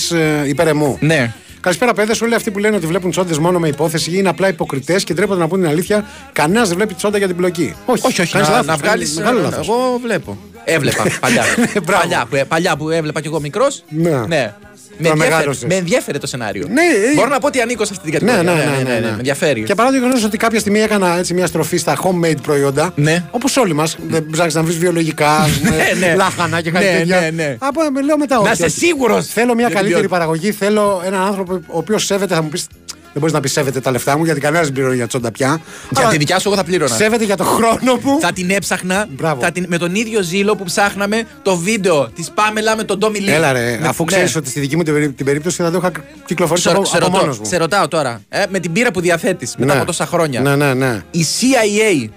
[0.47, 0.97] υπέρ εμού.
[0.99, 1.33] Ναι.
[1.59, 2.21] Καλησπέρα, παιδες.
[2.21, 5.39] Όλοι αυτοί που λένε ότι βλέπουν τσόντες μόνο με υπόθεση είναι απλά υποκριτές και ντρέπονται
[5.39, 6.05] να πούνε την αλήθεια.
[6.33, 7.75] Κανένας δεν βλέπει τσόντα για την πλοκή.
[7.85, 9.07] Όχι, Όχι, όχι, κάνεις να, λάθος, να βγάλεις.
[9.07, 9.67] κάνεις Μεγάλο λάθος.
[9.67, 10.37] Εγώ βλέπω.
[10.63, 11.43] Έβλεπα παλιά.
[11.83, 12.01] Μπράβο.
[12.01, 13.83] παλιά, που, παλιά που έβλεπα κι εγώ μικρός.
[13.89, 14.25] Ναι.
[14.27, 14.53] ναι.
[15.01, 15.67] Με, Τώρα ενδιέφερε, μεγάλωσες.
[15.69, 16.67] με ενδιέφερε το σενάριο.
[16.69, 18.63] Ναι, ε, Μπορώ να πω ότι ανήκω σε αυτή την Ναι, κατηγορία.
[18.65, 19.05] ναι, ναι, ναι, ναι.
[19.11, 19.63] Με ενδιαφέρει.
[19.63, 22.91] Και παρά το γεγονός ότι κάποια στιγμή έκανα έτσι μια στροφή στα homemade προϊόντα.
[22.95, 23.23] Ναι.
[23.31, 23.97] Όπως όλοι μας.
[24.07, 25.47] Δεν ψάχνει να βρει βιολογικά,
[25.99, 26.13] Ναι, ναι.
[26.15, 27.19] λάχανα και κάτι Ναι, τέτοια.
[27.19, 27.55] ναι, ναι.
[27.59, 28.77] Από, λέω μετά, Να όχι, είσαι όχι.
[28.77, 30.15] σίγουρος Θέλω μια για την καλύτερη ποιότητα.
[30.17, 30.51] παραγωγή.
[30.51, 32.67] Θέλω έναν άνθρωπο ο οποίος σέβεται, θα μου πεις.
[33.13, 35.61] Δεν μπορείς να πεις σέβεται τα λεφτά μου γιατί κανένας δεν πληρώνει για τσόντα πια.
[35.91, 36.95] Για Αλλά τη δικιά σου εγώ θα πλήρωνα.
[36.95, 38.19] Σέβεται για το χρόνο μου.
[38.19, 39.41] Θα την έψαχνα Μπράβο.
[39.41, 43.19] θα την, με τον ίδιο ζήλο που ψάχναμε το βίντεο της Πάμελα με τον Ντόμι
[43.19, 43.31] Λί.
[43.31, 44.11] Έλα ρε, Με- αφού ναι.
[44.11, 45.91] ξέρεις ότι στη δική μου την, περί- την περίπτωση θα το είχα
[46.25, 47.45] κυκλοφορήσει Σε, από, σε, από ρωτώ- μόνος μου.
[47.45, 49.77] σε ρωτάω τώρα, ε, με την πείρα που διαθέτεις μετά Ναι.
[49.77, 50.41] από τόσα χρόνια.
[50.41, 51.01] Ναι, ναι, ναι.
[51.11, 52.09] Η CIA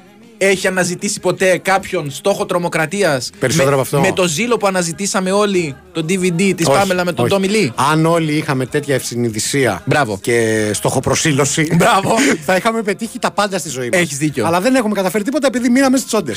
[0.46, 4.00] έχει αναζητήσει ποτέ κάποιον στόχο τρομοκρατίας; Περισσότερο με, από αυτό.
[4.00, 7.34] Με το ζήλο που αναζητήσαμε όλοι το DVD της Όχι, Πάμελα με τον όχι.
[7.34, 7.72] Τόμι Λί.
[7.74, 10.18] Αν όλοι είχαμε τέτοια ευσυνειδησία Μπράβο.
[10.22, 12.14] και στοχοπροσύλωση, Μπράβο.
[12.46, 14.00] θα είχαμε πετύχει τα πάντα στη ζωή μας.
[14.00, 14.46] Έχεις δίκιο.
[14.46, 16.34] Αλλά δεν έχουμε καταφέρει τίποτα επειδή μείναμε στις τσόντε.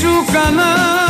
[0.00, 1.03] σου κανάς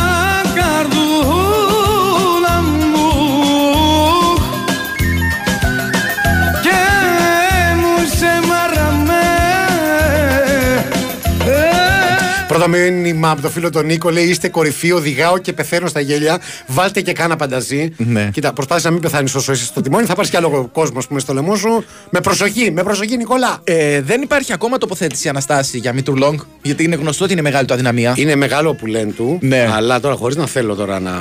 [12.69, 16.39] Πρώτο μήνυμα από το φίλο τον Νίκο λέει: Είστε κορυφή, οδηγάω και πεθαίνω στα γέλια.
[16.67, 17.91] Βάλτε και κάνα πανταζή.
[17.97, 18.29] Ναι.
[18.33, 20.05] Κοίτα, προσπάθησε να μην πεθάνεις όσο είσαι στο τιμόνι.
[20.05, 21.83] Θα πάρεις κι άλλο κόσμο που είναι στο λαιμό σου.
[22.09, 23.57] Με προσοχή, με προσοχή, Νικόλα.
[23.63, 27.65] Ε, δεν υπάρχει ακόμα τοποθέτηση Αναστάση για Μήτρου Λόγκ, γιατί είναι γνωστό ότι είναι μεγάλη
[27.67, 28.13] του αδυναμία.
[28.17, 29.37] Είναι μεγάλο που λένε του.
[29.41, 29.69] Ναι.
[29.73, 31.13] Αλλά τώρα χωρίς να θέλω τώρα να,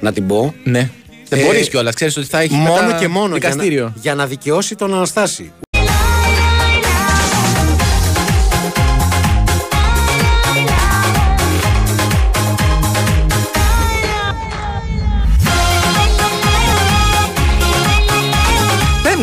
[0.00, 0.54] να την πω.
[0.64, 0.90] Ναι.
[1.28, 3.84] Δεν Ε, μπορείς κιόλας, ξέρεις ότι θα έχει Μόνο μετά και μόνο για δικαστήριο.
[3.84, 5.52] να, για να δικαιώσει τον Αναστάση.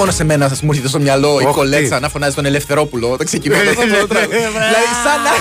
[0.01, 2.01] Μόνο σε μένα θα μου έρχεται στο μυαλό η Όχι, κολέτσα τι.
[2.01, 4.35] να φωνάζει τον Ελευθερόπουλο όταν ξεκινάει Ε, αυτό ε, το τραγούδι.
[4.35, 5.31] ε, Δηλαδή, σαν να.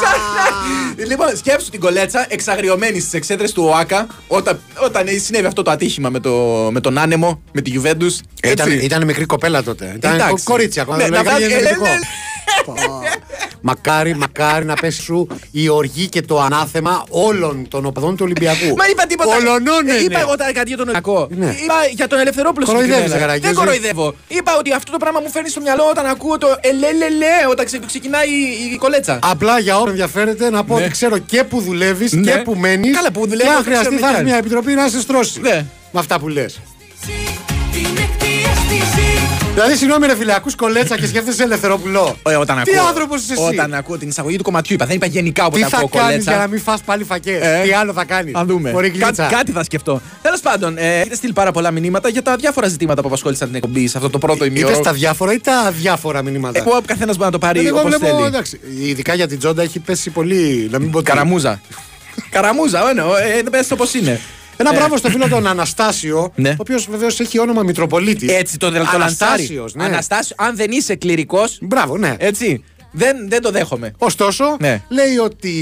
[0.00, 5.62] σαν να- Λοιπόν, σκέψου την κολέτσα εξαγριωμένη στι εξέδρε του ΟΑΚΑ όταν, όταν συνέβη αυτό
[5.62, 6.32] το ατύχημα με, το,
[6.72, 8.16] με τον άνεμο, με τη Γιουβέντου.
[8.42, 9.92] Ήταν, ήταν μικρή κοπέλα τότε.
[9.96, 10.32] Ήταν Εντάξει.
[10.44, 10.98] κο- κορίτσι ακόμα.
[13.64, 14.14] Ναι, δεν να έκανε βάζει- γεννητικό.
[14.14, 14.14] ε, ναι, ναι.
[14.14, 18.74] Μακάρι, μακάρι να πέσει σου η οργή και το ανάθεμα όλων των οπαδών του Ολυμπιακού.
[18.76, 19.36] Μα είπα τίποτα.
[19.36, 20.02] Ολονών Ε, είναι.
[20.02, 21.28] Είπα εγώ τώρα κάτι για τον Ολυμπιακό.
[21.30, 21.46] Ναι.
[21.64, 23.20] Είπα για τον Ελευθερόπουλο Κοροϊδεύεις, συγκεκριμένα.
[23.20, 23.60] Ζαχαράκη, Δεν εσύ.
[23.60, 24.14] κοροϊδεύω.
[24.28, 27.86] Είπα ότι αυτό το πράγμα μου φέρνει στο μυαλό όταν ακούω το ελελελε όταν ξε-
[27.86, 29.18] ξεκινάει η, η κολέτσα.
[29.22, 30.80] Απλά για όποιον ενδιαφέρεται να πω Ναι.
[30.82, 32.30] ότι ξέρω και που δουλεύεις Ναι.
[32.32, 32.96] και που μένεις.
[32.96, 34.28] Καλά, που δουλεύω, Και αν το χρειαστεί ξέρουμε θα κι έχει άλλοι.
[34.30, 35.40] μια επιτροπή να σε στρώσει.
[35.40, 35.64] Ναι.
[35.92, 36.60] Με αυτά που λες.
[39.54, 42.16] Δηλαδή, συγγνώμη, ρε φίλε, ακούς κολέτσα και σκέφτεσαι Ελευθερόπουλο.
[42.28, 44.86] Ε, όταν Τι ακούω, άνθρωπος είσαι εσύ; Όταν ακούω την εισαγωγή του κομματιού, είπα.
[44.86, 46.30] Δεν είπα γενικά Τι όποτε θα ακούω κάνεις κολέτσα.
[46.30, 47.60] για να μην φας πάλι φακές; Ε.
[47.64, 48.70] Τι άλλο θα κάνεις; Θα δούμε.
[48.70, 49.26] Μπορεί Κά- γλίτσα.
[49.26, 50.00] κάτι θα σκεφτώ.
[50.22, 53.56] Τέλος πάντων, ε, έχετε στείλει πάρα πολλά μηνύματα για τα διάφορα ζητήματα που απασχόλησαν την
[53.56, 54.74] εκπομπή σε αυτό το πρώτο Είτε ημίωρο.
[54.74, 57.78] στα διάφορα ή τα διάφορα μηνύματα; Ε, που ο καθένας μπορεί να το πάρει Δηλαδή,
[57.78, 58.26] εγώ όπως βλέπω, θέλει.
[58.28, 60.68] εντάξει, ειδικά για την Τζόντα έχει πέσει πολύ.
[60.70, 61.04] Να μην πω τι.
[61.04, 61.60] Καραμούζα.
[62.30, 63.02] Καραμούζα, ναι,
[63.38, 64.20] ε, πες το πώς είναι.
[64.56, 64.76] Ένα Ε.
[64.76, 66.48] μπράβο στο φίλο τον Αναστάσιο, Ναι.
[66.50, 68.32] ο οποίος βεβαίως έχει όνομα Μητροπολίτης.
[68.32, 68.96] Έτσι το, το λανσάρι.
[69.02, 69.84] Αναστάσιος, ναι.
[69.84, 71.58] Αναστάσιο, αν δεν είσαι κληρικός.
[71.60, 72.14] Μπράβο, ναι.
[72.18, 72.64] Έτσι.
[72.92, 73.92] Δεν, δεν το δέχομαι.
[73.98, 74.82] Ωστόσο, Ναι.
[74.88, 75.52] λέει ότι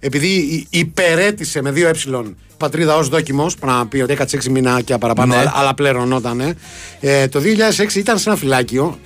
[0.00, 4.48] επειδή υ- υπερέτησε με δύο ε πατρίδα ως δόκιμος, που να πει ότι έκατσε 6
[4.50, 5.40] μηνάκια παραπάνω, Ναι.
[5.40, 6.56] αλλά, αλλά πληρωνόταν.
[7.00, 8.98] Ε, το 2006 ήταν σε ένα φυλάκιο.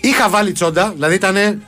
[0.00, 1.62] Είχα βάλει τσόντα, δηλαδή ήταν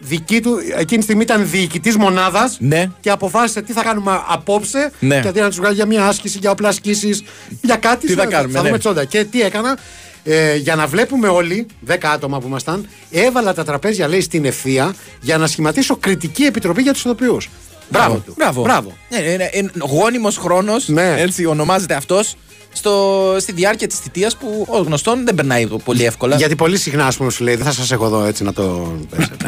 [0.00, 2.90] δική του, εκείνη τη στιγμή ήταν διοικητής μονάδας Ναι.
[3.00, 4.90] και αποφάσισε τι θα κάνουμε απόψε.
[5.00, 5.20] Ναι.
[5.20, 7.22] Και αντί να τους βγάλει για μια άσκηση, για όπλα ασκήσεις,
[7.62, 8.06] για κάτι.
[8.06, 8.66] Τι θα κάνουμε, Θα ναι.
[8.66, 9.04] δούμε τσόντα.
[9.04, 9.78] Και τι έκανα,
[10.24, 14.94] ε, για να βλέπουμε όλοι, 10 άτομα που ήμασταν, έβαλα τα τραπέζια, λέει, στην ευθεία
[15.20, 17.48] για να σχηματίσω κριτική επιτροπή για τους ηθοποιούς.
[17.88, 18.34] Μπράβο του.
[18.36, 18.62] Μπράβο.
[18.62, 18.92] Μπράβο.
[19.08, 20.88] Ναι, είναι, είναι γόνιμος χρόνος.
[20.88, 21.14] Ναι.
[21.18, 22.36] Έτσι ονομάζεται αυτός.
[22.72, 26.36] Στο, στη διάρκεια της θητείας που ως γνωστόν δεν περνάει πολύ εύκολα.
[26.36, 28.92] Γιατί πολύ συχνά, ας πούμε, σου λέει, δεν θα σας έχω εδώ έτσι να το.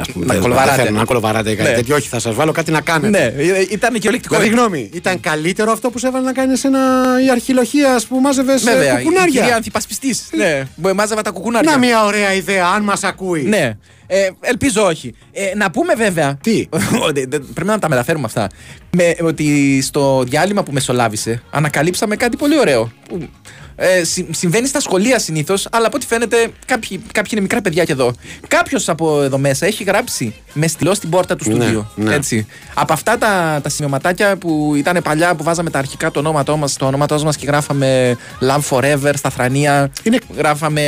[0.01, 0.77] ας πούμε, Να δεν- κολοβαράτε.
[0.77, 1.75] δεν θέλω να κολοβαράτε ή κάτι Ναι.
[1.77, 1.95] τέτοιο.
[1.97, 3.33] Όχι, θα σας βάλω κάτι να κάνετε.
[3.37, 4.37] Ναι, ε, ήταν και ολεκτικό.
[4.37, 6.81] Δηλαδή, γνώμη, ήταν καλύτερο αυτό που σε έβαλε να κάνεις ένα
[7.27, 9.57] η αρχιλοχία που μάζευες Βέβαια, η κυρία κουκουνάρια.
[9.57, 10.15] Ανθιπασπιστή.
[10.37, 11.71] Ναι, που μάζευα τα κουκουνάρια.
[11.71, 13.43] Να μια ωραία ιδέα, αν μας ακούει.
[13.43, 13.77] Ναι.
[14.07, 15.15] Ε, ελπίζω όχι.
[15.33, 16.39] Ε, να πούμε βέβαια.
[16.43, 16.69] Τι;
[17.09, 18.49] ότι δεν- πρέπει να τα μεταφέρουμε αυτά.
[18.97, 22.93] Με, ότι στο διάλειμμα που μεσολάβησε ανακαλύψαμε κάτι πολύ ωραίο.
[23.09, 23.29] Που,
[23.77, 27.85] ε, συ- συμβαίνει στα σχολεία συνήθως, αλλά από ό,τι φαίνεται κάποιοι, κάποιοι είναι μικρά παιδιά
[27.85, 28.13] και εδώ.
[28.49, 31.93] Κάποιος από εδώ μέσα έχει γράψει με στυλό στην πόρτα του Ναι, στούντιο.
[31.95, 32.15] ναι.
[32.15, 32.47] Έτσι.
[32.75, 36.77] Από αυτά τα, τα σημειωματάκια που ήταν παλιά που βάζαμε τα αρχικά το όνόματό μας
[36.77, 39.91] το όνόματό μας και γράφαμε Love Forever στα θρανία.
[40.03, 40.83] Είναι- Γράφαμε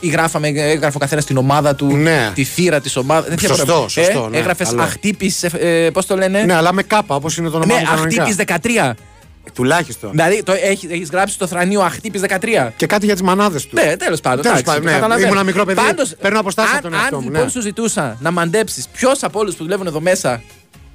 [0.00, 2.30] ή γράφαμε, έγραφε ο καθένας την ομάδα του, Ναι.
[2.34, 3.40] τη θύρα της ομάδας.
[3.40, 4.82] Σωστό, σωστό, ναι, Έγραφες καλό.
[4.82, 7.86] αχτύπης, ε, πώς το λένε; Ναι, αλλά με κάπα, όπως είναι το όνομά Ναι, μου
[7.86, 8.22] κανονικά.
[8.22, 8.96] αχτύπης 13.
[9.54, 10.10] Τουλάχιστον.
[10.10, 12.72] Δηλαδή το έχεις, έχεις γράψει το θρανίο αχτύπης 13.
[12.76, 13.72] Και κάτι για τις μανάδες τους.
[13.82, 14.42] Ναι, τέλος πάντων.
[14.42, 14.90] Τέλος εντάξει, πάντων, ναι.
[14.92, 15.26] καταλαβαίνω.
[15.26, 17.50] Ήμουν ένα μικρό παιδί, Πάντως, παίρνω αποστάσεις αν- από τον εαυτό Αν μου, λοιπόν ναι.
[17.50, 20.42] σου ζητούσα να μαντέψεις ποιος από όλους που δουλεύουν εδώ μέσα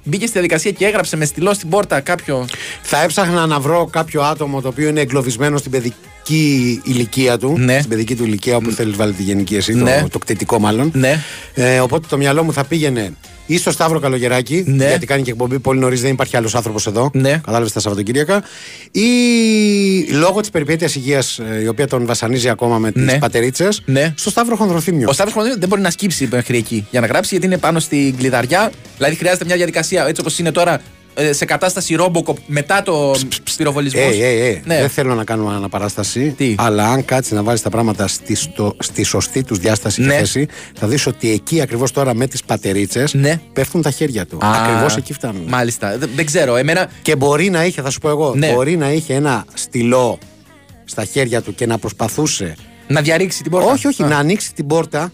[0.04, 2.46] μπήκε στη διαδικασία και έγραψε με στυλό στην πόρτα κάποιο.
[2.82, 5.94] Θα έψαχνα να βρω κάποιο άτομο το οποίο είναι εγκλωβισμένο στην παιδική
[6.84, 7.58] ηλικία του.
[7.58, 7.76] Ναι.
[7.78, 10.00] Στην παιδική του ηλικία, όπου θέλει βάλει τη γενική εσύ, Ναι.
[10.02, 10.90] το, το κτητικό μάλλον.
[10.94, 11.20] Ναι.
[11.54, 13.12] Ε, οπότε το μυαλό μου θα πήγαινε
[13.46, 14.86] ή στο Σταύρο Καλογεράκη, Ναι.
[14.88, 17.10] γιατί κάνει και εκπομπή πολύ νωρίς, δεν υπάρχει άλλος άνθρωπος εδώ.
[17.14, 17.30] Ναι.
[17.30, 18.42] Κατάλαβες τα Σαββατοκύριακα.
[18.90, 19.02] Ή
[20.10, 23.18] λόγω της περιπέτειας υγείας, η οποία τον βασανίζει ακόμα με τις Ναι.
[23.18, 24.14] πατερίτσες, Ναι.
[24.16, 25.08] στο Σταύρο Χονδροθύμιο.
[25.08, 27.78] Ο Σταύρος Χονδρίνο δεν μπορεί να σκύψει μέχρι εκεί για να γράψει γιατί είναι πάνω
[27.80, 28.70] στην κλειδαριά.
[28.96, 30.80] Δηλαδή χρειάζεται μια διαδικασία έτσι όπως είναι τώρα ε,
[31.30, 33.14] σε κατάσταση ρόμποκοπ μετά το
[33.56, 34.00] πυροβολισμό.
[34.04, 34.78] Ε, ε, ε, Ναι.
[34.80, 36.34] Δεν θέλω να κάνουμε αναπαράσταση.
[36.36, 40.06] Τι; Αλλά αν κάτσεις να βάλεις τα πράγματα στη, στο- στη σωστή τους διάσταση Ναι.
[40.12, 40.46] και θέση,
[40.78, 43.40] θα δεις ότι εκεί ακριβώς τώρα με τις πατερίτσες Ναι.
[43.52, 44.38] πέφτουν τα χέρια του.
[44.44, 45.42] Α, Ακριβώς εκεί φτάνουν.
[45.48, 45.98] Μάλιστα.
[45.98, 46.56] Δεν, δεν ξέρω.
[46.56, 46.90] Εμένα.
[47.02, 48.52] Και μπορεί να είχε, θα σου πω εγώ, Ναι.
[48.52, 50.18] μπορεί να είχε ένα στυλό
[50.84, 52.54] στα χέρια του και να προσπαθούσε.
[52.88, 53.70] Να διαρρήξει την πόρτα.
[53.72, 54.06] Όχι, όχι, Α.
[54.06, 55.12] να ανοίξει την πόρτα.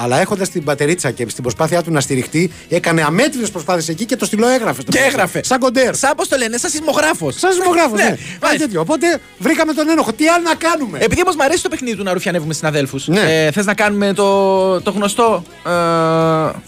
[0.00, 4.16] Αλλά έχοντας την πατερίτσα και στην προσπάθειά του να στηριχτεί, έκανε αμέτρητες προσπάθειες εκεί και
[4.16, 4.80] το στυλό έγραφε.
[4.82, 5.10] στο Και πίσω.
[5.10, 5.40] έγραφε.
[5.44, 5.94] Σαν κοντέρ.
[5.96, 7.34] Σαν πώς το λένε, σαν σεισμογράφος.
[7.38, 8.04] Σαν σεισμογράφος, ναι.
[8.04, 8.64] Ναι, Κάτι μάλιστα.
[8.66, 8.80] τέτοιο.
[8.80, 10.12] Οπότε βρήκαμε τον ένοχο.
[10.12, 13.44] Τι άλλο να κάνουμε; Επειδή όμως μου αρέσει το παιχνίδι του να ρουφιανεύουμε συναδέλφους, Ναι.
[13.46, 15.70] ε, θες να κάνουμε το, το γνωστό ε,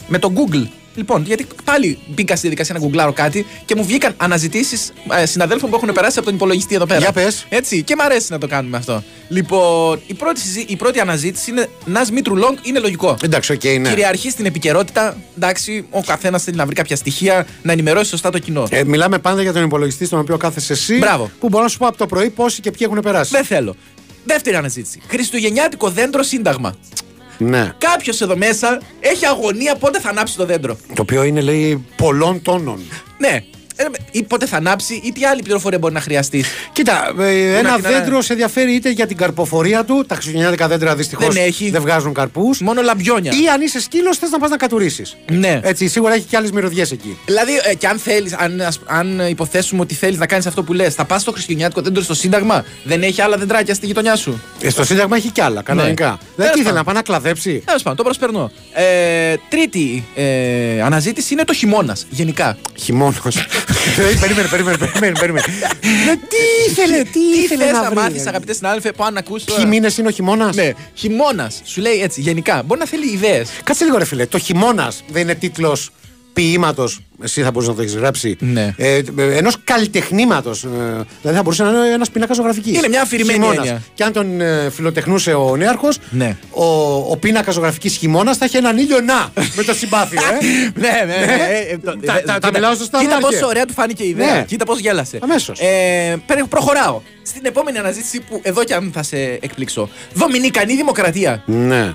[0.07, 0.67] με το Google.
[0.95, 5.71] Λοιπόν, γιατί πάλι μπήκα στη διαδικασία να γκουγκλάρω κάτι και μου βγήκαν αναζητήσεις ε, συναδέλφων
[5.71, 7.01] που έχουν περάσει από τον υπολογιστή εδώ πέρα.
[7.01, 7.47] Για πες.
[7.49, 9.03] Έτσι, και μου αρέσει να το κάνουμε αυτό.
[9.29, 13.17] Λοιπόν, η πρώτη, συζή- η πρώτη αναζήτηση είναι Νας Μήτρογλου, είναι λογικό.
[13.23, 13.89] Εντάξει, οκ, ναι.
[13.89, 15.17] Κυριαρχεί στην επικαιρότητα.
[15.37, 18.67] Εντάξει, ο καθένας θέλει να βρει κάποια στοιχεία, να ενημερώσει σωστά το κοινό.
[18.71, 20.97] Ε, μιλάμε πάντα για τον υπολογιστή στον οποίο κάθεσαι εσύ.
[20.99, 21.31] Μπράβο.
[21.41, 23.31] Που μπορώ να σου πω από το πρωί πόσοι και ποιοι έχουν περάσει.
[23.35, 23.77] Δεν θέλω.
[24.25, 25.01] Δεύτερη αναζήτηση.
[25.09, 26.77] Χριστουγεννιάτικο δέντρο σύνταγμα.
[27.41, 27.73] Ναι.
[27.79, 30.77] Κάποιος εδώ μέσα έχει αγωνία πότε θα ανάψει το δέντρο.
[30.95, 32.81] Το οποίο είναι, λέει, πολλών τόνων.
[33.19, 33.45] Ναι.
[33.81, 36.45] Ε, Ή πότε θα ανάψει, ή τι άλλη πληροφορία μπορεί να χρειαστεί.
[36.73, 40.05] Κοίτα, ε, ένα την ανα- δέντρο σε ενδιαφέρει είτε για την καρποφορία του.
[40.09, 41.71] Τα χριστουγεννιάτικα δέντρα δυστυχώς Δεν έχει.
[41.71, 42.61] δεν βγάζουν καρπούς.
[42.61, 43.33] Μόνο λαμπιόνια.
[43.45, 45.17] Ή αν είσαι σκύλος, θες να πας να κατουρίσεις.
[45.31, 45.61] Ναι.
[45.63, 47.19] Έτσι, σίγουρα έχει και άλλες μυρωδιές εκεί.
[47.27, 50.73] Δηλαδή, ε, και αν θέλεις, αν, ας- αν υποθέσουμε ότι θέλεις να κάνεις αυτό που
[50.73, 52.65] λες, θα πας στο χριστουγεννιάτικο δέντρο στο Σύνταγμα.
[52.85, 56.09] Δεν έχει άλλα δεντράκια στη γειτονιά σου; Ε, στο Σύνταγμα έχει κι άλλα, κανονικά.
[56.11, 56.17] Ναι.
[56.17, 56.75] Δεν Τέλος τι ήθελε πάντων.
[56.79, 58.51] να πάει να κλαδέψει; Τέλος πάντων, το προσπερνώ.
[58.73, 62.07] Ε, τρίτη ε, αναζήτηση είναι το χειμώνας.
[62.11, 62.57] Γενικά.
[62.79, 63.19] Χειμώνας.
[64.21, 65.13] Περίμενε, περίμενε, περίμενε.
[65.19, 65.45] περίμενε.
[66.07, 67.95] Ναι, τι ήθελε, τι Τι ήθελε θες να να βρει.
[67.99, 71.61] μάθεις, αγαπητές συνάδελφε, που αν ακούς τώρα- Ποιοι μήνες είναι ο χειμώνας; Ναι, χειμώνας.
[71.65, 72.63] Σου λέει έτσι, γενικά.
[72.63, 73.49] Μπορεί να θέλει ιδέες.
[73.65, 74.27] Κάτσε λίγο, ρε φίλε.
[74.27, 75.91] Το χειμώνας δεν είναι τίτλος
[76.33, 76.89] ποίηματο.
[77.23, 78.37] Εσύ θα μπορούσες να το έχεις γράψει.
[78.41, 78.75] Ναι.
[78.77, 80.65] Ε, Ενός καλλιτεχνήματος.
[80.65, 80.69] Ε,
[81.21, 82.77] δηλαδή θα μπορούσε να είναι ένας πίνακας ζωγραφικής.
[82.77, 83.83] Είναι μια αφηρημένη έννοια.
[83.95, 86.37] Και αν τον ε, φιλοτεχνούσε ο νέαρχος, Ναι.
[86.51, 86.65] ο,
[87.11, 90.21] ο πίνακας ζωγραφικής χειμώνας θα είχε έναν ήλιο να με το συμπάθειο.
[90.21, 90.45] Ε.
[90.81, 91.27] ναι, ναι.
[91.27, 91.33] ναι.
[91.33, 93.73] Ε, ε, το- Τα- ε, τα- τα κοίτα- μιλάω σωστά, Κοίτα Μάρκε; πόσο ωραία του
[93.73, 94.35] φάνηκε η ιδέα.
[94.35, 94.45] Ναι.
[94.45, 95.19] Κοίτα πώς γέλασε.
[95.23, 95.59] Αμέσως.
[95.61, 97.01] Ε, πέρα- προχωράω.
[97.23, 99.89] Στην επόμενη αναζήτηση που εδώ κι αν θα σε εκπλήξω.
[100.15, 101.43] Δομινικανή Δημοκρατία.
[101.47, 101.95] ναι.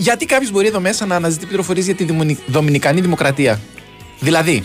[0.00, 3.60] Γιατί κάποιος μπορεί εδώ μέσα να αναζητεί πληροφορίες για τη Δημονι- Δομινικανή Δημοκρατία;
[4.20, 4.64] Δηλαδή,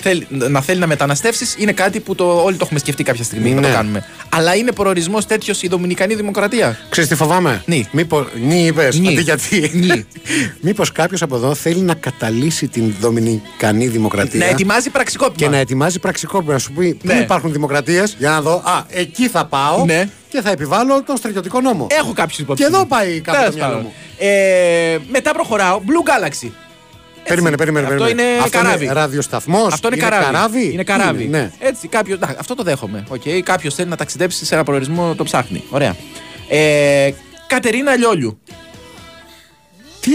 [0.00, 3.54] θέλει, να θέλει να μεταναστεύσεις είναι κάτι που το, όλοι το έχουμε σκεφτεί κάποια στιγμή
[3.54, 3.66] να Ναι.
[3.68, 4.04] το κάνουμε.
[4.28, 7.88] Αλλά είναι προορισμός τέτοιος η Δομινικανή Δημοκρατία; Ξέρεις τι φοβάμαι; Νι.
[7.92, 9.08] Μήπως, νι είπες, Νι.
[9.08, 10.06] αντί γιατί; Νι.
[10.66, 14.38] Μήπως κάποιος από εδώ θέλει να καταλύσει την Δομινικανή Δημοκρατία.
[14.38, 15.36] Να ετοιμάζει πραξικόπημα.
[15.36, 16.52] Και να ετοιμάζει πραξικόπημα.
[16.52, 17.14] Να σου πει πού Ναι.
[17.14, 18.54] υπάρχουν δημοκρατίες; Για να δω.
[18.64, 20.08] Α, εκεί θα πάω Ναι.
[20.36, 21.86] Και θα επιβάλλω τον στρατιωτικό νόμο.
[21.90, 22.70] Έχω κάποιους υποψήφιου.
[22.70, 23.86] Και εδώ πάει κάπου Τέλος το μυαλό πάντων.
[23.86, 23.94] μου.
[24.18, 25.80] Ε, μετά προχωράω.
[25.86, 26.50] Blue Galaxy.
[27.28, 27.86] Περίμενε, περίμενε.
[27.86, 28.28] Αυτό περίμενε.
[28.28, 28.84] είναι αυτό καράβι.
[28.84, 29.72] Είναι ραδιοσταθμός.
[29.72, 30.24] Αυτό είναι, καράβι.
[30.24, 31.24] καράβι; Είναι καράβι.
[31.24, 31.50] Είναι, ναι.
[31.68, 33.04] Έτσι, κάποιος, να, αυτό το δέχομαι.
[33.10, 33.40] Okay.
[33.40, 35.62] Κάποιος θέλει να ταξιδέψει σε ένα προορισμό, το ψάχνει.
[35.70, 35.96] Ωραία.
[36.48, 37.10] Ε,
[37.46, 38.40] Κατερίνα Λιόλιου.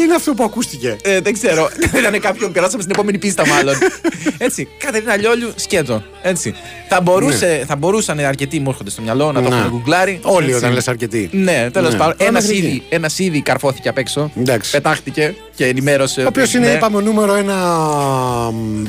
[0.02, 1.70] Τι είναι αυτό που ακούστηκε; Ε, δεν ξέρω.
[2.00, 3.76] Ήταν κάποιον, περάσαμε στην επόμενη πίστα, μάλλον.
[4.38, 4.68] Έτσι.
[4.78, 6.04] Κατερίνα Λιόλιου, σκέτο.
[6.22, 6.56] Έτσι.
[6.90, 9.56] Θα, μπορούσε, θα μπορούσαν αρκετοί μου έρχονται στο μυαλό να το Ναι.
[9.56, 10.20] έχουν γκουγκλάρει.
[10.24, 10.58] Όλοι Έτσι.
[10.58, 11.30] όταν λες αρκετοί.
[11.32, 11.98] Ναι, τέλος Ναι.
[11.98, 12.16] πάντων.
[12.18, 12.68] Πάμε Ένας μέχρι εκεί.
[12.68, 14.32] ήδη, ένας ήδη καρφώθηκε απ' έξω.
[14.40, 14.72] Εντάξει.
[14.72, 16.22] Πετάχτηκε και ενημέρωσε.
[16.22, 16.74] Ο οποίος ότι είναι, ναι.
[16.74, 17.58] είπαμε, νούμερο ένα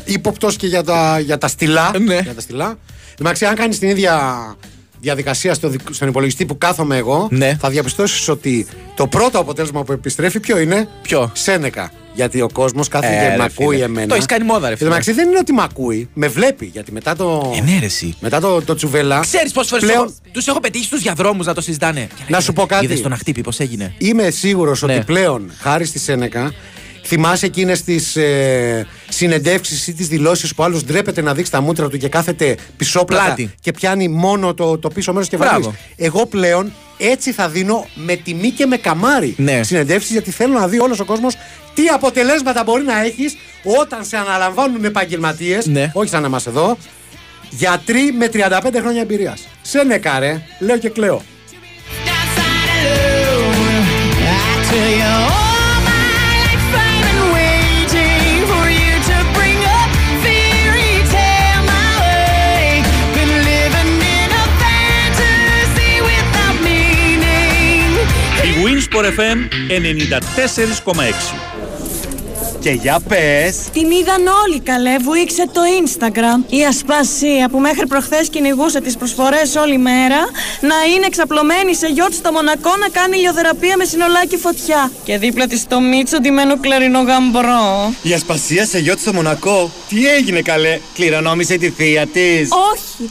[0.05, 1.90] ύποπτος και για τα, για τα στυλά.
[2.05, 2.18] Ναι.
[2.20, 2.79] Για τα στυλά.
[3.20, 4.16] Εντάξει, αν κάνεις την ίδια
[5.07, 7.57] διαδικασία στο, δικ- στον υπολογιστή που κάθομαι εγώ, Ναι.
[7.61, 11.93] θα διαπιστώσεις ότι το πρώτο αποτέλεσμα που επιστρέφει ποιο είναι; Ποιο; Σένεκα.
[12.15, 13.85] Γιατί ο κόσμος κάθεται Ε, και ρε με ακούει φίλε.
[13.85, 14.07] εμένα.
[14.07, 14.88] Το έχεις κάνει μόδα, ρε Εν τω φίλε.
[14.88, 16.67] μεταξύ δεν είναι ότι με ακούει, με βλέπει.
[16.67, 17.53] Γιατί μετά το.
[17.57, 18.15] Ε, ναι, ρε, εσύ.
[18.21, 19.21] Μετά το, το τσουβέλα.
[19.21, 22.09] Ξέρεις πόσες φορές πλέον- τους έχω πετύχει στους διαδρόμους να το συζητάνε.
[22.29, 22.85] Να σου πω κάτι.
[22.85, 23.95] Είδε τον αχτύπη, πώς έγινε.
[23.99, 24.95] Είμαι σίγουρος Ναι.
[24.95, 26.53] ότι πλέον, χάρη στη Σένεκα,
[27.05, 31.88] θυμάσαι εκείνες τις ε, συνεντεύξεις ή τις δηλώσεις που άλλος ντρέπεται να δείξει τα μούτρα
[31.88, 33.51] του και κάθεται πισόπλατα Πλάτη.
[33.61, 35.65] και πιάνει μόνο το, το πίσω μέρος και Μπράβο.
[35.65, 35.77] βάζει.
[35.97, 39.62] Εγώ πλέον έτσι θα δίνω με τιμή και με καμάρι Ναι.
[39.62, 41.35] συνεντεύξεις γιατί θέλω να δει όλος ο κόσμος
[41.75, 43.37] τι αποτελέσματα μπορεί να έχεις
[43.81, 45.91] όταν σε αναλαμβάνουν επαγγελματίες, Ναι.
[45.95, 46.77] όχι σαν εμάς εδώ,
[47.51, 49.41] γιατροί με 35 χρόνια εμπειρίας.
[49.62, 51.23] Σένεκα, ρε, λέω και κλαίω.
[68.92, 69.38] Η Winsport FM
[70.92, 71.35] 94,6.
[72.61, 76.52] Και για πες Την είδαν όλοι καλέ, βουήξε το Instagram.
[76.52, 80.16] Η Ασπασία που μέχρι προχθές κυνηγούσε τις προσφορές όλη μέρα
[80.61, 84.90] να είναι εξαπλωμένη σε γιότ στο Μονακό να κάνει ηλιοθεραπεία με συνολάκι φωτιά.
[85.05, 87.94] Και δίπλα της το Μίτσο ντυμένο κλαρινό γαμπρό.
[88.02, 93.11] Η Ασπασία σε γιότ στο Μονακό Τι έγινε καλέ Κληρονόμησε τη θεία της Όχι!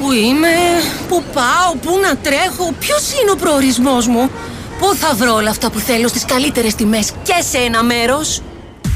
[0.00, 0.48] Πού είμαι,
[1.08, 4.30] πού πάω, πού να τρέχω, ποιος είναι ο προορισμός μου;
[4.78, 8.42] Πού θα βρω όλα αυτά που θέλω στις καλύτερες τιμές και σε ένα μέρος;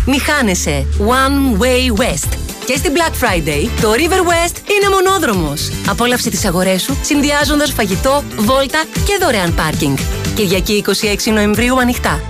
[0.06, 0.86] Μη χάνεσαι.
[0.98, 2.28] One Way West.
[2.66, 5.70] Και στην Black Friday, το River West είναι μονόδρομος.
[5.88, 9.96] Απόλαυσε τις αγορές σου, συνδυάζοντας φαγητό, βόλτα και δωρεάν πάρκινγκ.
[10.34, 10.84] Κυριακή
[11.26, 12.20] 26 Νοεμβρίου ανοιχτά.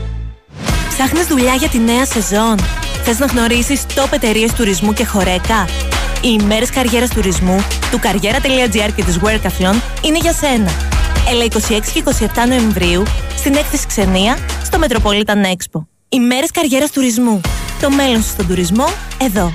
[0.89, 2.59] Ψάχνεις δουλειά για τη νέα σεζόν.
[3.05, 5.67] Θες να γνωρίσεις top εταιρείες τουρισμού και χορέκα;
[6.25, 10.71] Οι ημέρες καριέρας τουρισμού του καριέρα.gr και της Workathlon είναι για σένα.
[11.31, 11.49] Έλα 26
[11.93, 13.03] και 27 Νοεμβρίου
[13.37, 15.87] στην έκθεση Ξενία στο Metropolitan Expo.
[16.09, 17.41] Ημέρες καριέρας τουρισμού.
[17.81, 18.85] Το μέλλον σου στον τουρισμό
[19.21, 19.53] εδώ.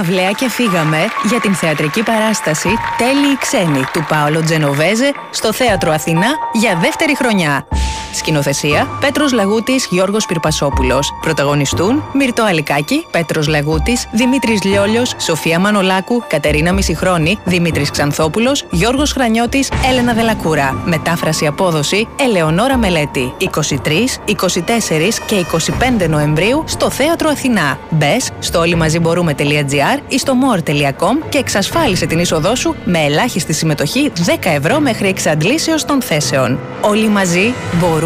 [0.00, 6.28] Αυλαία και φύγαμε για την θεατρική παράσταση «Τέλειοι ξένοι» του Πάολο Τζενοβέζε στο Θέατρο Αθηνά
[6.52, 7.66] για δεύτερη χρονιά.
[8.12, 11.12] Σκηνοθεσία Πέτρος Λαγούτης, Γιώργος Πυρπασόπουλος.
[11.20, 19.70] Πρωταγωνιστούν Μυρτό Αλικάκη, Πέτρος Λαγούτης, Δημήτρης Λιόλιος, Σοφία Μανολάκου, Κατερίνα Μισηχρόνη, Δημήτρης Ξανθόπουλος, Γιώργος Χρανιώτης,
[19.90, 20.82] Έλενα Δελακούρα.
[20.84, 23.32] Μετάφραση απόδοση Ελεονόρα Μελέτη.
[23.38, 27.78] 23, 24 και 25 Νοεμβρίου στο Θέατρο Αθηνά.
[27.90, 34.34] Μπες στο όλοιμαζιμπορούμε.gr ή στο more.com και εξασφάλισε την είσοδό σου με ελάχιστη συμμετοχή 10
[34.42, 36.58] ευρώ μέχρι εξαντλήσεως των θέσεων.
[36.80, 38.01] Όλοι μαζί μπορούμε.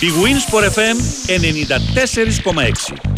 [0.00, 0.96] Η Winsport FM
[1.28, 3.11] 94,6.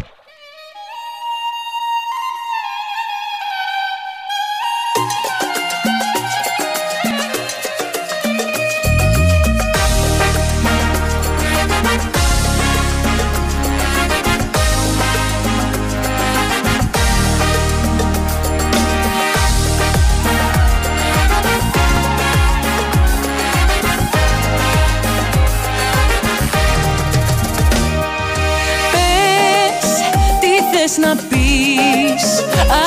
[30.94, 32.24] Θες να πεις.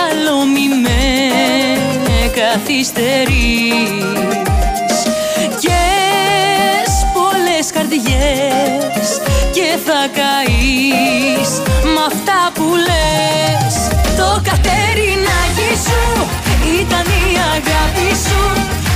[0.05, 1.01] Άλλο μη με
[2.39, 3.35] καθυστερείς.
[5.59, 5.83] Και
[7.15, 9.07] πολλές καρδιές
[9.55, 11.49] και θα καείς.
[11.93, 13.75] Μ' αυτά που λες
[14.19, 16.03] Το κατερινάκι σου
[16.81, 18.41] ήταν η αγάπη σου.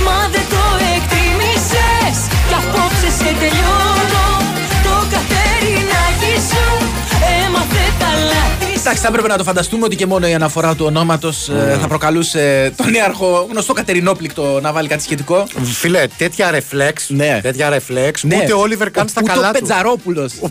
[0.06, 2.16] Μα δεν το εκτίμησες
[2.48, 4.01] Κι απόψε σε τελειώνω
[8.84, 12.72] Εντάξει, θα έπρεπε να το φανταστούμε ότι και μόνο η αναφορά του ονόματος θα προκαλούσε
[12.76, 15.46] τον νέαρχο γνωστό Κατερινόπληκτο να βάλει κάτι σχετικό.
[15.62, 17.08] Φίλε, τέτοια ρεφλέξ.
[17.08, 17.38] Ναι.
[17.42, 18.22] Τέτοια ρεφλέξ.
[18.22, 18.36] Ναι.
[18.36, 19.58] Ούτε ο Όλιβερ καν στα Ούτε καλά ο του.
[19.58, 20.32] Πετζαρόπουλος.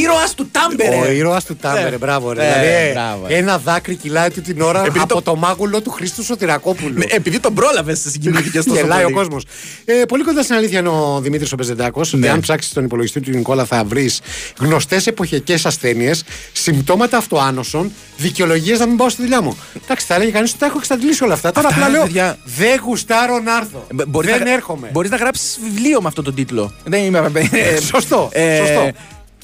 [0.00, 0.96] ήρωας του Τάμπερε.
[0.96, 1.96] Ο ήρωας του Τάμπερε, Ναι.
[1.96, 2.32] μπράβο.
[2.32, 2.42] Ρε.
[2.42, 3.26] Ναι, δηλαδή, μπράβο.
[3.28, 5.36] ένα δάκρυ κυλάει του την ώρα Επειδή από το- το...
[5.36, 6.94] μάγουλο του Χρήστου Σωτηρακόπουλου.
[6.98, 9.14] Ναι, Επειδή τον πρόλαβες, συγκινήθηκε τόσο Γελάει ο πολύ.
[9.14, 9.44] κόσμος.
[9.84, 12.12] Ε, πολύ κοντά στην αλήθεια είναι ο Δημήτρης ο Πεζεντάκος.
[12.12, 12.18] Ναι.
[12.18, 14.20] Ότι αν ψάξεις τον υπολογιστή του Νικόλα, θα βρεις
[14.58, 19.56] γνωστές εποχιακές ασθένειες, συμπτώματα αυτοάνωσων, δικαιολογίες να μην πάω στη δουλειά μου.
[19.84, 21.52] Εντάξει, θα έλεγε κανείς ότι τα έχω εξαντλήσει όλα αυτά.
[21.52, 22.38] Τώρα Αυτά, απλά λέω παιδιά.
[22.44, 23.86] δεν γουστάρω να έρθω.
[24.00, 24.88] Ε, Μπορείς δεν να, έρχομαι.
[24.92, 26.72] Μπορείς να γράψεις βιβλίο με αυτό τον τίτλο.
[26.84, 27.30] Δεν είμαι.
[27.52, 28.90] ε, Σωστό, σωστό.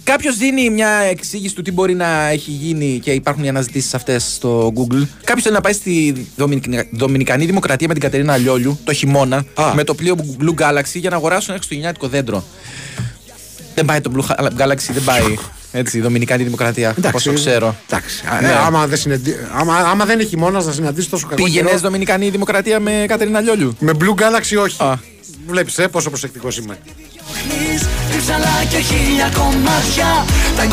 [0.08, 4.32] Κάποιος δίνει μια εξήγηση του τι μπορεί να έχει γίνει και υπάρχουν οι αναζητήσεις αυτές
[4.34, 5.06] στο Google.
[5.24, 9.44] Κάποιος θέλει να πάει στη Δομινικ- Δομινικανή Δημοκρατία με την Κατερίνα Λιόλιου το χειμώνα
[9.74, 12.44] με το πλοίο Blue Galaxy για να αγοράσουν ένα χριστουγεννιάτικο δέντρο.
[13.74, 15.36] Δεν πάει το Blue Galaxy, δεν πάει.
[15.72, 16.94] Έτσι, η Δομινικανή Δημοκρατία.
[17.12, 17.76] όσο ξέρω.
[17.90, 18.22] Εντάξει.
[18.40, 18.48] Ναι.
[18.48, 19.34] Ε, άμα, δεν συνεντι...
[19.52, 21.42] άμα, άμα δεν έχει χειμώνα να συναντήσει τόσο κακό.
[21.44, 24.76] Πήγαινες καιρό, Δομινικανή Δημοκρατία με Κατερίνα Λιόλιου; Με Blue Galaxy όχι.
[25.46, 26.78] Βλέπεις ε, πόσο προσεκτικός είμαι.
[28.10, 30.24] Τρίψαλα και χίλια κομμάτια
[30.56, 30.64] Τα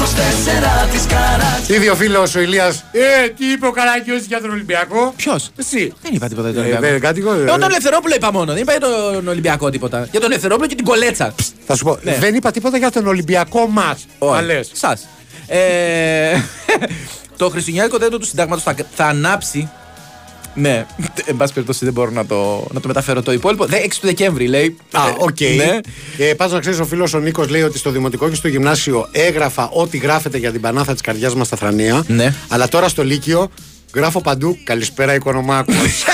[0.87, 2.83] 24 της καράτια Ήδη ο φίλος ο Ηλίας.
[2.91, 5.93] Ε, τι είπε ο Καραγκιόζη για τον Ολυμπιακό; Ποιος; Εσύ.
[6.01, 6.91] Δεν είπα τίποτα για τον Ε, Ολυμπιακό.
[6.93, 7.35] δεν, κάτι εγώ, ε.
[7.47, 8.53] Εγώ τον Ελευθερόπουλο είπα μόνο.
[8.53, 10.07] Δεν είπα για τον Ολυμπιακό τίποτα.
[10.11, 11.33] Για τον Ελευθερόπουλο και την κολέτσα.
[11.65, 12.17] Θα σου πω, Ναι.
[12.19, 14.05] δεν είπα τίποτα για τον Ολυμπιακό μας.
[14.17, 14.43] Όχι.
[14.71, 15.07] Σας.
[15.47, 15.57] Ε,
[17.37, 19.69] το χριστουγεννιάτικο δέντρο του συντάγματος θα, θα ανάψει.
[20.55, 20.85] Ναι,
[21.25, 23.65] εν πάση περιπτώσει δεν μπορώ να το, να το μεταφέρω το υπόλοιπο.
[23.65, 24.77] Δε- 6 του Δεκέμβρη λέει.
[24.91, 25.39] Α, οκ.
[25.39, 25.79] Ναι.
[26.25, 29.07] Ε, Πάντως να ξέρεις, ο φίλος ο Νίκος λέει ότι στο δημοτικό και στο γυμνάσιο
[29.11, 32.03] έγραφα ό,τι γράφετε για την πανάθα της καρδιάς μας στα θρανία.
[32.07, 32.33] Ναι.
[32.47, 33.49] Αλλά τώρα στο Λύκειο
[33.95, 35.75] γράφω παντού Καλησπέρα Οικονομάκος.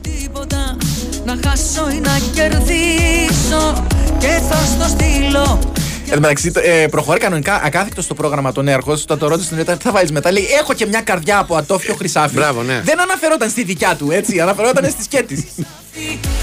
[0.00, 0.76] τίποτα
[1.24, 3.86] Να χάσω ή να κερδίσω
[4.18, 5.72] Και θα στο στείλω
[6.06, 8.92] Εν τω μεταξύ, το- ε, προχωρεί κανονικά ακάθεκτο στο πρόγραμμα τον Νέαρχο.
[8.92, 10.32] Όταν το ρώτησε, τι θα βάλεις μετά.
[10.32, 12.34] Λέει: Έχω και μια καρδιά από ατόφιο χρυσάφι.
[12.34, 12.80] Μπράβο, ναι.
[12.84, 14.40] Δεν αναφερόταν στη δικιά του, έτσι.
[14.40, 15.48] Αναφερόταν στη σκέτη.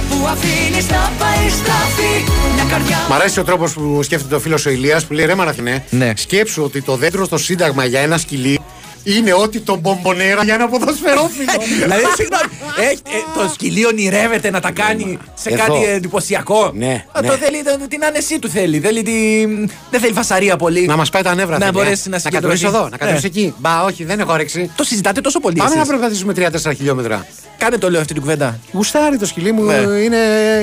[0.09, 4.65] Που αφήνεις να πάει στραφή Μια καρδιά Μ' αρέσει ο τρόπος που σκέφτεται ο φίλος
[4.65, 6.11] ο Ηλίας που λέει ρε Μαραθινέ, Ναι.
[6.15, 8.59] σκέψου ότι το δέντρο στο Σύνταγμα για ένα σκυλί
[9.03, 11.51] είναι ότι το μπομπονέρα για ένα ποδοσφαιρόφιλο.
[11.81, 12.49] δηλαδή, συγγνώμη,
[12.89, 15.57] έχει- ε, το σκυλί ονειρεύεται να τα κάνει σε Εδώ.
[15.63, 17.27] κάτι εντυπωσιακό; Ναι, Α, ναι.
[17.27, 18.79] Το θέλει, το- την άνεσή του θέλει.
[18.79, 19.45] θέλει τη-
[19.91, 20.85] δεν θέλει φασαρία πολύ.
[20.85, 21.81] Να μας πάει τα νεύρα Να θέλει, ε.
[21.81, 22.57] μπορέσει να να συγκεντρωθεί.
[22.61, 23.27] κατεβείς εδώ, να κατεβείς Ναι.
[23.27, 23.53] εκεί.
[23.57, 24.71] Μπα, όχι, δεν έχω όρεξη.
[24.75, 25.55] Το συζητάτε τόσο πολύ.
[25.57, 25.91] Πάμε να εσείς.
[25.91, 27.25] περπατήσουμε 3-4 χιλιόμετρα.
[27.57, 28.59] Κάνε το λέω αυτή την κουβέντα.
[28.71, 29.63] Γουστάρει το σκυλί μου.
[29.63, 29.73] Ναι.
[29.75, 30.17] Είναι,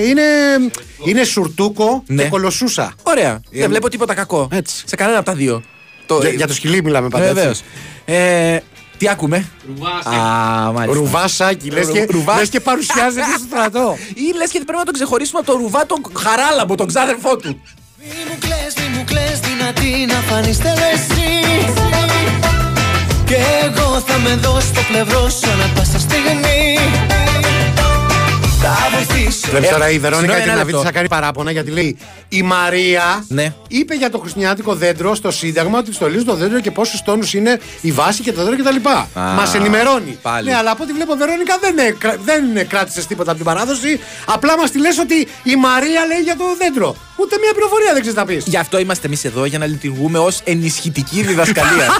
[0.06, 0.22] είναι,
[1.04, 2.22] είναι σουρτούκο Ναι.
[2.22, 2.92] και κολοσούσα.
[3.02, 3.40] Ωραία.
[3.52, 4.48] Ε, Δεν βλέπω τίποτα κακό.
[4.52, 4.82] Έτσι.
[4.86, 5.62] Σε κανένα από τα δύο.
[6.08, 6.18] Το...
[6.20, 7.24] Για, για το σκυλί μιλάμε πάντα.
[7.24, 7.46] Βεβαίως.
[7.48, 7.62] έτσι.
[8.04, 8.58] Ε,
[8.98, 9.36] τι ακούμε.
[10.04, 10.12] Α,
[10.72, 11.00] μάλιστα.
[11.00, 13.96] Ρουβάσάκι, λες και, Ρου- ρουβά- λες και παρουσιάζεται στο στρατό.
[14.14, 17.60] Ή λες και πρέπει να τον ξεχωρίσουμε από το ρουβά τον χαράλαμπο, τον ξάδερφό του.
[17.98, 21.30] Μη μου κλαις, μη μου κλαις δυνατή να φανείς θέλω εσύ
[23.24, 27.37] Και εγώ θα με δω στο πλευρό σου ανά πάσα στιγμή Θα βοηθήσω
[29.50, 30.82] Βλέπεις τώρα η Βερόνικα συγγνώμη, την ένα Αβίτη λεπτό.
[30.82, 31.96] θα κάνει παράπονα γιατί λέει
[32.28, 33.52] Η Μαρία Ναι.
[33.68, 37.60] είπε για το χριστιανάτικο δέντρο στο Σύνταγμα ότι στολίζει το δέντρο και πόσους τόνους είναι
[37.80, 38.88] η βάση και το δέντρο κτλ.
[39.36, 40.18] Μας ενημερώνει.
[40.22, 40.48] πάλι.
[40.50, 44.00] Ναι, αλλά από ό,τι βλέπω, Βερόνικα δεν, ε, κρα- δεν κράτησες τίποτα από την παράδοση.
[44.26, 46.96] Απλά μας τη λες ότι η Μαρία λέει για το δέντρο.
[47.16, 48.44] Ούτε μία πληροφορία δεν ξέρεις να πεις.
[48.46, 51.88] Γι' αυτό είμαστε εμείς εδώ, για να λειτουργούμε ως ενισχυτική διδασκαλία.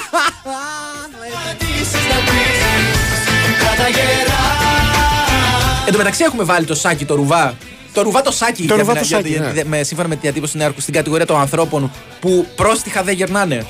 [5.89, 7.55] Εν τω μεταξύ έχουμε βάλει το σάκι, το ρουβά.
[7.93, 9.53] Το ρουβά το σάκι, Το για ρουβά την- το για- σάκι, για- ναι.
[9.53, 13.14] για- με, σύμφωνα με τη διατύπωση του Νέαρχου στην κατηγορία των ανθρώπων που πρόστιχα δεν
[13.14, 13.66] γερνάνε.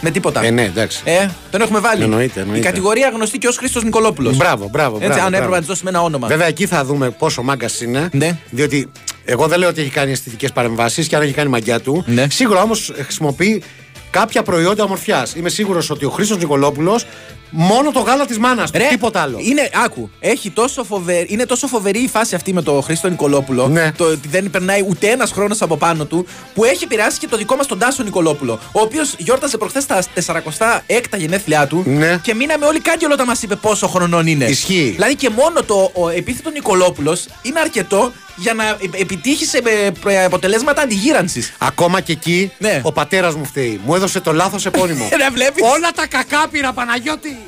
[0.00, 0.44] Με τίποτα.
[0.44, 1.00] Ε, ναι, εντάξει.
[1.04, 2.02] Ε, τον έχουμε βάλει.
[2.02, 2.66] Εννοείται, Η εννοείται.
[2.66, 4.36] κατηγορία γνωστή και ως Χρήστος Νικολόπουλος.
[4.36, 4.96] Μπράβο, μπράβο.
[4.96, 5.54] Έτσι, μπράβο, αν έπρεπε μπράβο.
[5.54, 6.26] να της δώσουμε ένα όνομα.
[6.28, 8.08] Βέβαια, εκεί θα δούμε πόσο μάγκας είναι.
[8.12, 8.38] Ναι.
[8.50, 8.90] Διότι
[9.24, 12.04] εγώ δεν λέω ότι έχει κάνει αισθητικές παρεμβάσεις και αν έχει κάνει μαγιά του.
[12.06, 12.26] Ναι.
[12.30, 13.62] Σίγουρα όμως χρησιμοποιεί
[14.10, 15.34] κάποια προϊόντα ομορφιάς.
[15.34, 17.06] Είμαι σίγουρος ότι ο Χρήστος Νικολόπουλος
[17.50, 18.78] Μόνο το γάλα της μάνας του.
[18.78, 19.38] Ρε, Τίποτα άλλο.
[19.40, 23.68] Είναι, άκου, έχει τόσο φοβερή, είναι τόσο φοβερή η φάση αυτή με τον Χρήστο Νικολόπουλο.
[23.68, 23.92] Ναι.
[23.96, 27.36] Το ότι δεν περνάει ούτε ένας χρόνος από πάνω του, που έχει επηρεάσει και το
[27.36, 28.58] δικό μας τον Τάσο Νικολόπουλο.
[28.72, 32.18] Ο οποίος γιόρταζε προχθές τα 46 γενέθλιά του Ναι.
[32.22, 34.44] και μείναμε όλοι κάγκελο όταν μας είπε πόσο χρονών είναι.
[34.44, 34.90] Ισχύει.
[34.94, 39.90] Δηλαδή και μόνο το ο επίθετο Νικολόπουλος είναι αρκετό για να ε- επιτύχει σε ε,
[40.00, 41.52] προ- αποτελέσματα αντιγύρανσης.
[41.58, 42.80] Ακόμα και εκεί Ναι.
[42.82, 43.80] ο πατέρας μου φταίει.
[43.84, 45.08] Μου έδωσε το λάθος επώνυμο.
[45.18, 45.62] Δεν βλέπεις.
[45.62, 47.38] Όλα τα κακά πήρα, Παναγιώτη.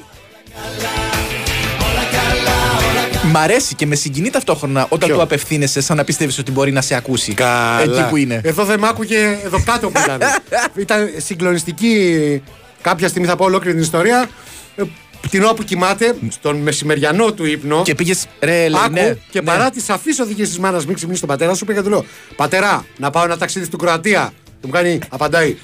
[3.30, 6.72] Μ' αρέσει και με συγκινεί ταυτόχρονα όταν Ποιο; του απευθύνεσαι σαν να πιστεύεις ότι μπορεί
[6.72, 7.34] να σε ακούσει.
[7.34, 7.82] Καλά.
[7.82, 8.40] Εκεί που είναι.
[8.44, 10.20] Εδώ δεν μ' άκουγε εδώ κάτω που ήταν.
[10.84, 12.42] ήταν συγκλονιστική.
[12.80, 14.28] Κάποια στιγμή θα πω ολόκληρη την ιστορία.
[14.76, 14.82] Ε,
[15.30, 17.82] Την ώρα που κοιμάται, στον μεσημεριανό του ύπνο.
[17.82, 18.26] Και πήγες.
[18.40, 19.46] Ρε, λέει, Άκου ναι, και ναι.
[19.46, 22.04] παρά τις σαφεί οδηγίες της μάνας, μην ξυπνήσεις τον πατέρα σου, πήγα και του λέω:
[22.36, 24.32] Πατέρα, να πάω ένα ταξίδι στην Κροατία.
[24.44, 25.56] Και μου κάνει, απαντάει.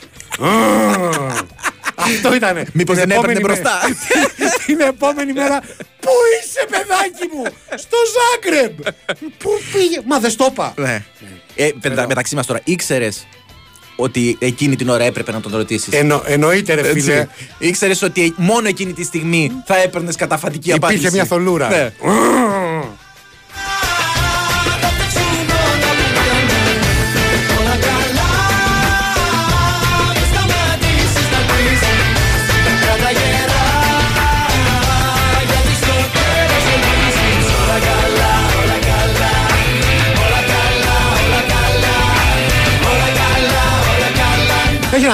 [2.05, 2.65] Αυτό ήτανε.
[2.73, 3.81] Μήπως Την δεν έπαιρνε επόμενη μπροστά.
[3.83, 5.61] μέρα- Την επόμενη μέρα.
[6.01, 6.11] Πού
[6.43, 7.43] είσαι, παιδάκι μου!
[7.75, 8.79] Στο Ζάγκρεμπ!
[9.39, 10.01] Πού πήγε!
[10.07, 10.75] Μα δεν στο είπα.
[10.77, 11.05] Ναι.
[11.55, 13.27] Ε, πεντα- μεταξύ μας τώρα, ήξερες
[13.97, 17.27] ότι εκείνη την ώρα έπρεπε να τον ρωτήσεις; Εννο, εννοείται, ρε φίλε.
[17.59, 21.69] Ήξερες ότι μόνο εκείνη τη στιγμή θα έπαιρνες καταφατική απάντηση; Υπήρχε μια θολούρα.
[21.69, 21.93] Ναι.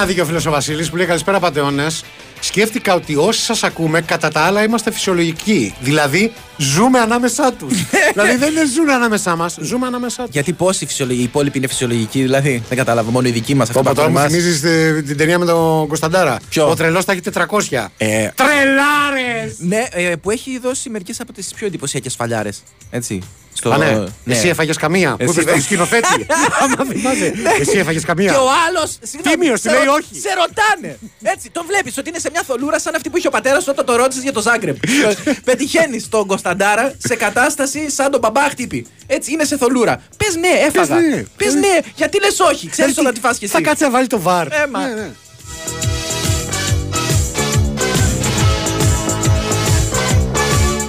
[0.01, 2.03] Έχει ένα δίκιο ο φίλος ο Βασίλης που λέει Καλησπέρα, πατεώνες.
[2.39, 5.75] Σκέφτηκα ότι όσοι σας ακούμε, κατά τα άλλα είμαστε φυσιολογικοί.
[5.81, 7.73] Δηλαδή, ζούμε ανάμεσά τους.
[8.13, 10.31] δηλαδή, δεν είναι ζουν ανάμεσά μας, ζούμε ανάμεσά τους.
[10.31, 12.63] Γιατί πόσοι φυσιολογικοί, οι υπόλοιποι είναι φυσιολογικοί, δηλαδή.
[12.69, 13.69] Δεν κατάλαβα, μόνο οι δικοί μας.
[13.75, 14.59] Όπω τώρα μου θυμίζει
[15.01, 16.39] την ταινία με τον Κωνσταντάρα.
[16.49, 17.87] Ποιο; Ο τρελός θα έχει 400.
[17.97, 19.55] Ε, Τρελάρες!
[19.57, 22.63] ναι, ε, που έχει δώσει μερικές από τις πιο εντυπωσιακές φαλιάρες.
[22.89, 23.21] Έτσι.
[23.53, 24.03] Στο, Α, ναι.
[24.25, 25.15] Εσύ έφαγες καμία.
[25.15, 26.25] Που Εσύ είπε δεν- στον σκηνοθέτη.
[26.61, 27.33] Άμα θυμάσαι.
[27.59, 28.31] Εσύ έφαγες καμία.
[28.31, 28.89] Και ο άλλο.
[29.21, 30.19] Τίμιος, λέει όχι.
[30.19, 30.97] Σε ρωτάνε.
[31.21, 33.69] Έτσι, τον βλέπεις ότι είναι σε μια θολούρα σαν αυτή που είχε ο πατέρας σου
[33.71, 34.75] όταν το ρώτησες για το Ζάγκρεπ.
[35.47, 38.85] Πετυχαίνεις τον Κωνσταντάρα σε κατάσταση σαν τον μπαμπά χτύπη.
[39.07, 40.01] Έτσι, είναι σε θολούρα.
[40.17, 40.95] Πες ναι, έφαγα.
[40.95, 41.23] Πες ναι.
[41.37, 42.69] Πες ναι, γιατί λες όχι.
[42.69, 43.53] Ξέρεις όταν τη φας και εσύ.
[43.53, 44.47] Θα κάτσει να βάλει το βαρ.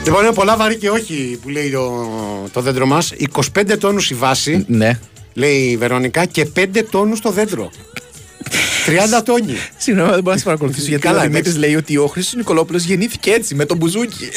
[0.05, 2.09] Λοιπόν, είναι πολλά βαρύ και όχι που λέει το,
[2.53, 3.13] το δέντρο μας.
[3.57, 4.99] 25 τόνους η βάση, Ναι.
[5.35, 7.71] λέει η Βερονικά, και 5 τόνους το δέντρο.
[8.87, 9.55] 30 τόνοι.
[9.77, 11.67] Συγγνώμη, δεν μπορώ να σε παρακολουθήσω γιατί Καλά, ο Δημήτρης εντάξει.
[11.69, 14.29] λέει ότι ο Χρήστο Νικολόπουλος γεννήθηκε έτσι, με τον μπουζούκι.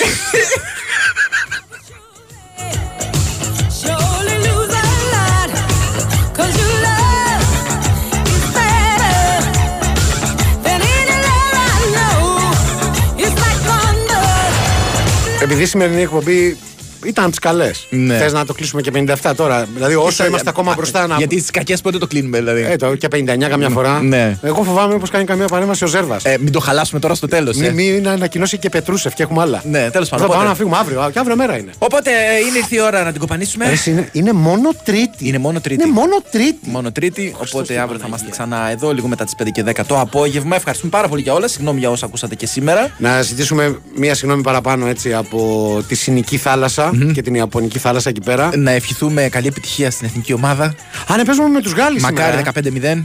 [15.45, 16.57] Επειδή η σημερινή εκπομπή
[17.05, 17.87] ήταν τις καλές.
[17.89, 18.17] Ναι.
[18.17, 18.91] Θες να το κλείσουμε και
[19.23, 21.15] 57 τώρα; Δηλαδή, όσο Κοίτα, είμαστε ακόμα μπροστά να.
[21.17, 24.01] Γιατί στι κακές πότε το κλείνουμε, δηλαδή; Ε, το, και 59 καμιά φορά.
[24.01, 24.37] Ναι.
[24.41, 26.25] Εγώ φοβάμαι μήπως κάνει καμία παρέμβαση ο Ζέρβας.
[26.25, 27.57] Ε, μην το χαλάσουμε τώρα στο τέλος.
[27.57, 29.61] Μην μην ανακοινώσει και Πετρούσεφ και έχουμε άλλα.
[29.65, 30.31] Ναι, τέλος Θα πάντων.
[30.31, 31.09] πάμε Οπότε, να φύγουμε αύριο.
[31.13, 31.71] Και αύριο μέρα είναι.
[31.77, 33.65] οπότε ε, είναι ήρθε η ώρα να την κοπανίσουμε.
[33.65, 35.27] Εσύ, είναι, είναι μόνο Τρίτη.
[35.27, 35.83] Είναι μόνο Τρίτη.
[35.83, 36.59] Είναι μόνο Τρίτη.
[36.61, 39.99] Μόνο Τρίτη, οπότε αύριο θα είμαστε ξανά εδώ λίγο μετά τις 5 και 10 το
[39.99, 40.55] απόγευμα.
[40.55, 41.47] Ευχαριστούμε πάρα πολύ για όλα.
[41.47, 42.89] Συγγνώμη για όσα ακούσατε και σήμερα.
[42.97, 48.21] Να ζητήσουμε μία συγγνώμη παραπάνω έτσι από τη Συνική θάλασσα και την Ιαπωνική θάλασσα εκεί
[48.21, 48.51] πέρα.
[48.57, 50.75] Να ευχηθούμε καλή επιτυχία στην εθνική ομάδα.
[51.07, 52.43] Αν παίζουμε με τους Γάλλους Μακάρι
[52.81, 53.01] 15-0.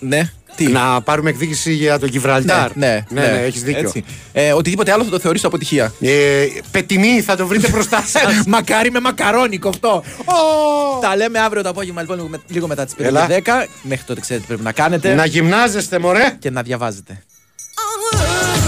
[0.00, 0.30] Ναι.
[0.56, 2.76] Τι; Να πάρουμε εκδίκηση για τον Γιβραλτάρ.
[2.76, 3.80] Ναι, ναι, ναι, ναι, έχεις δίκιο.
[3.80, 4.04] Έτσι.
[4.32, 5.92] Ε, οτιδήποτε άλλο θα το θεωρήσω αποτυχία.
[6.00, 8.22] Ε, πετιμί θα το βρείτε μπροστά σας.
[8.46, 10.02] Μακάρι με μακαρόνι κοφτό.
[11.00, 13.26] Τα λέμε αύριο το απόγευμα λοιπόν λίγο, με- λίγο μετά τις 5 Έλα.
[13.26, 13.66] και 10.
[13.82, 16.36] Μέχρι τότε ξέρετε τι πρέπει να κάνετε να γυμνάζεστε, μωρέ.
[16.38, 17.22] και να διαβάζετε.
[17.22, 18.67] Uh-huh.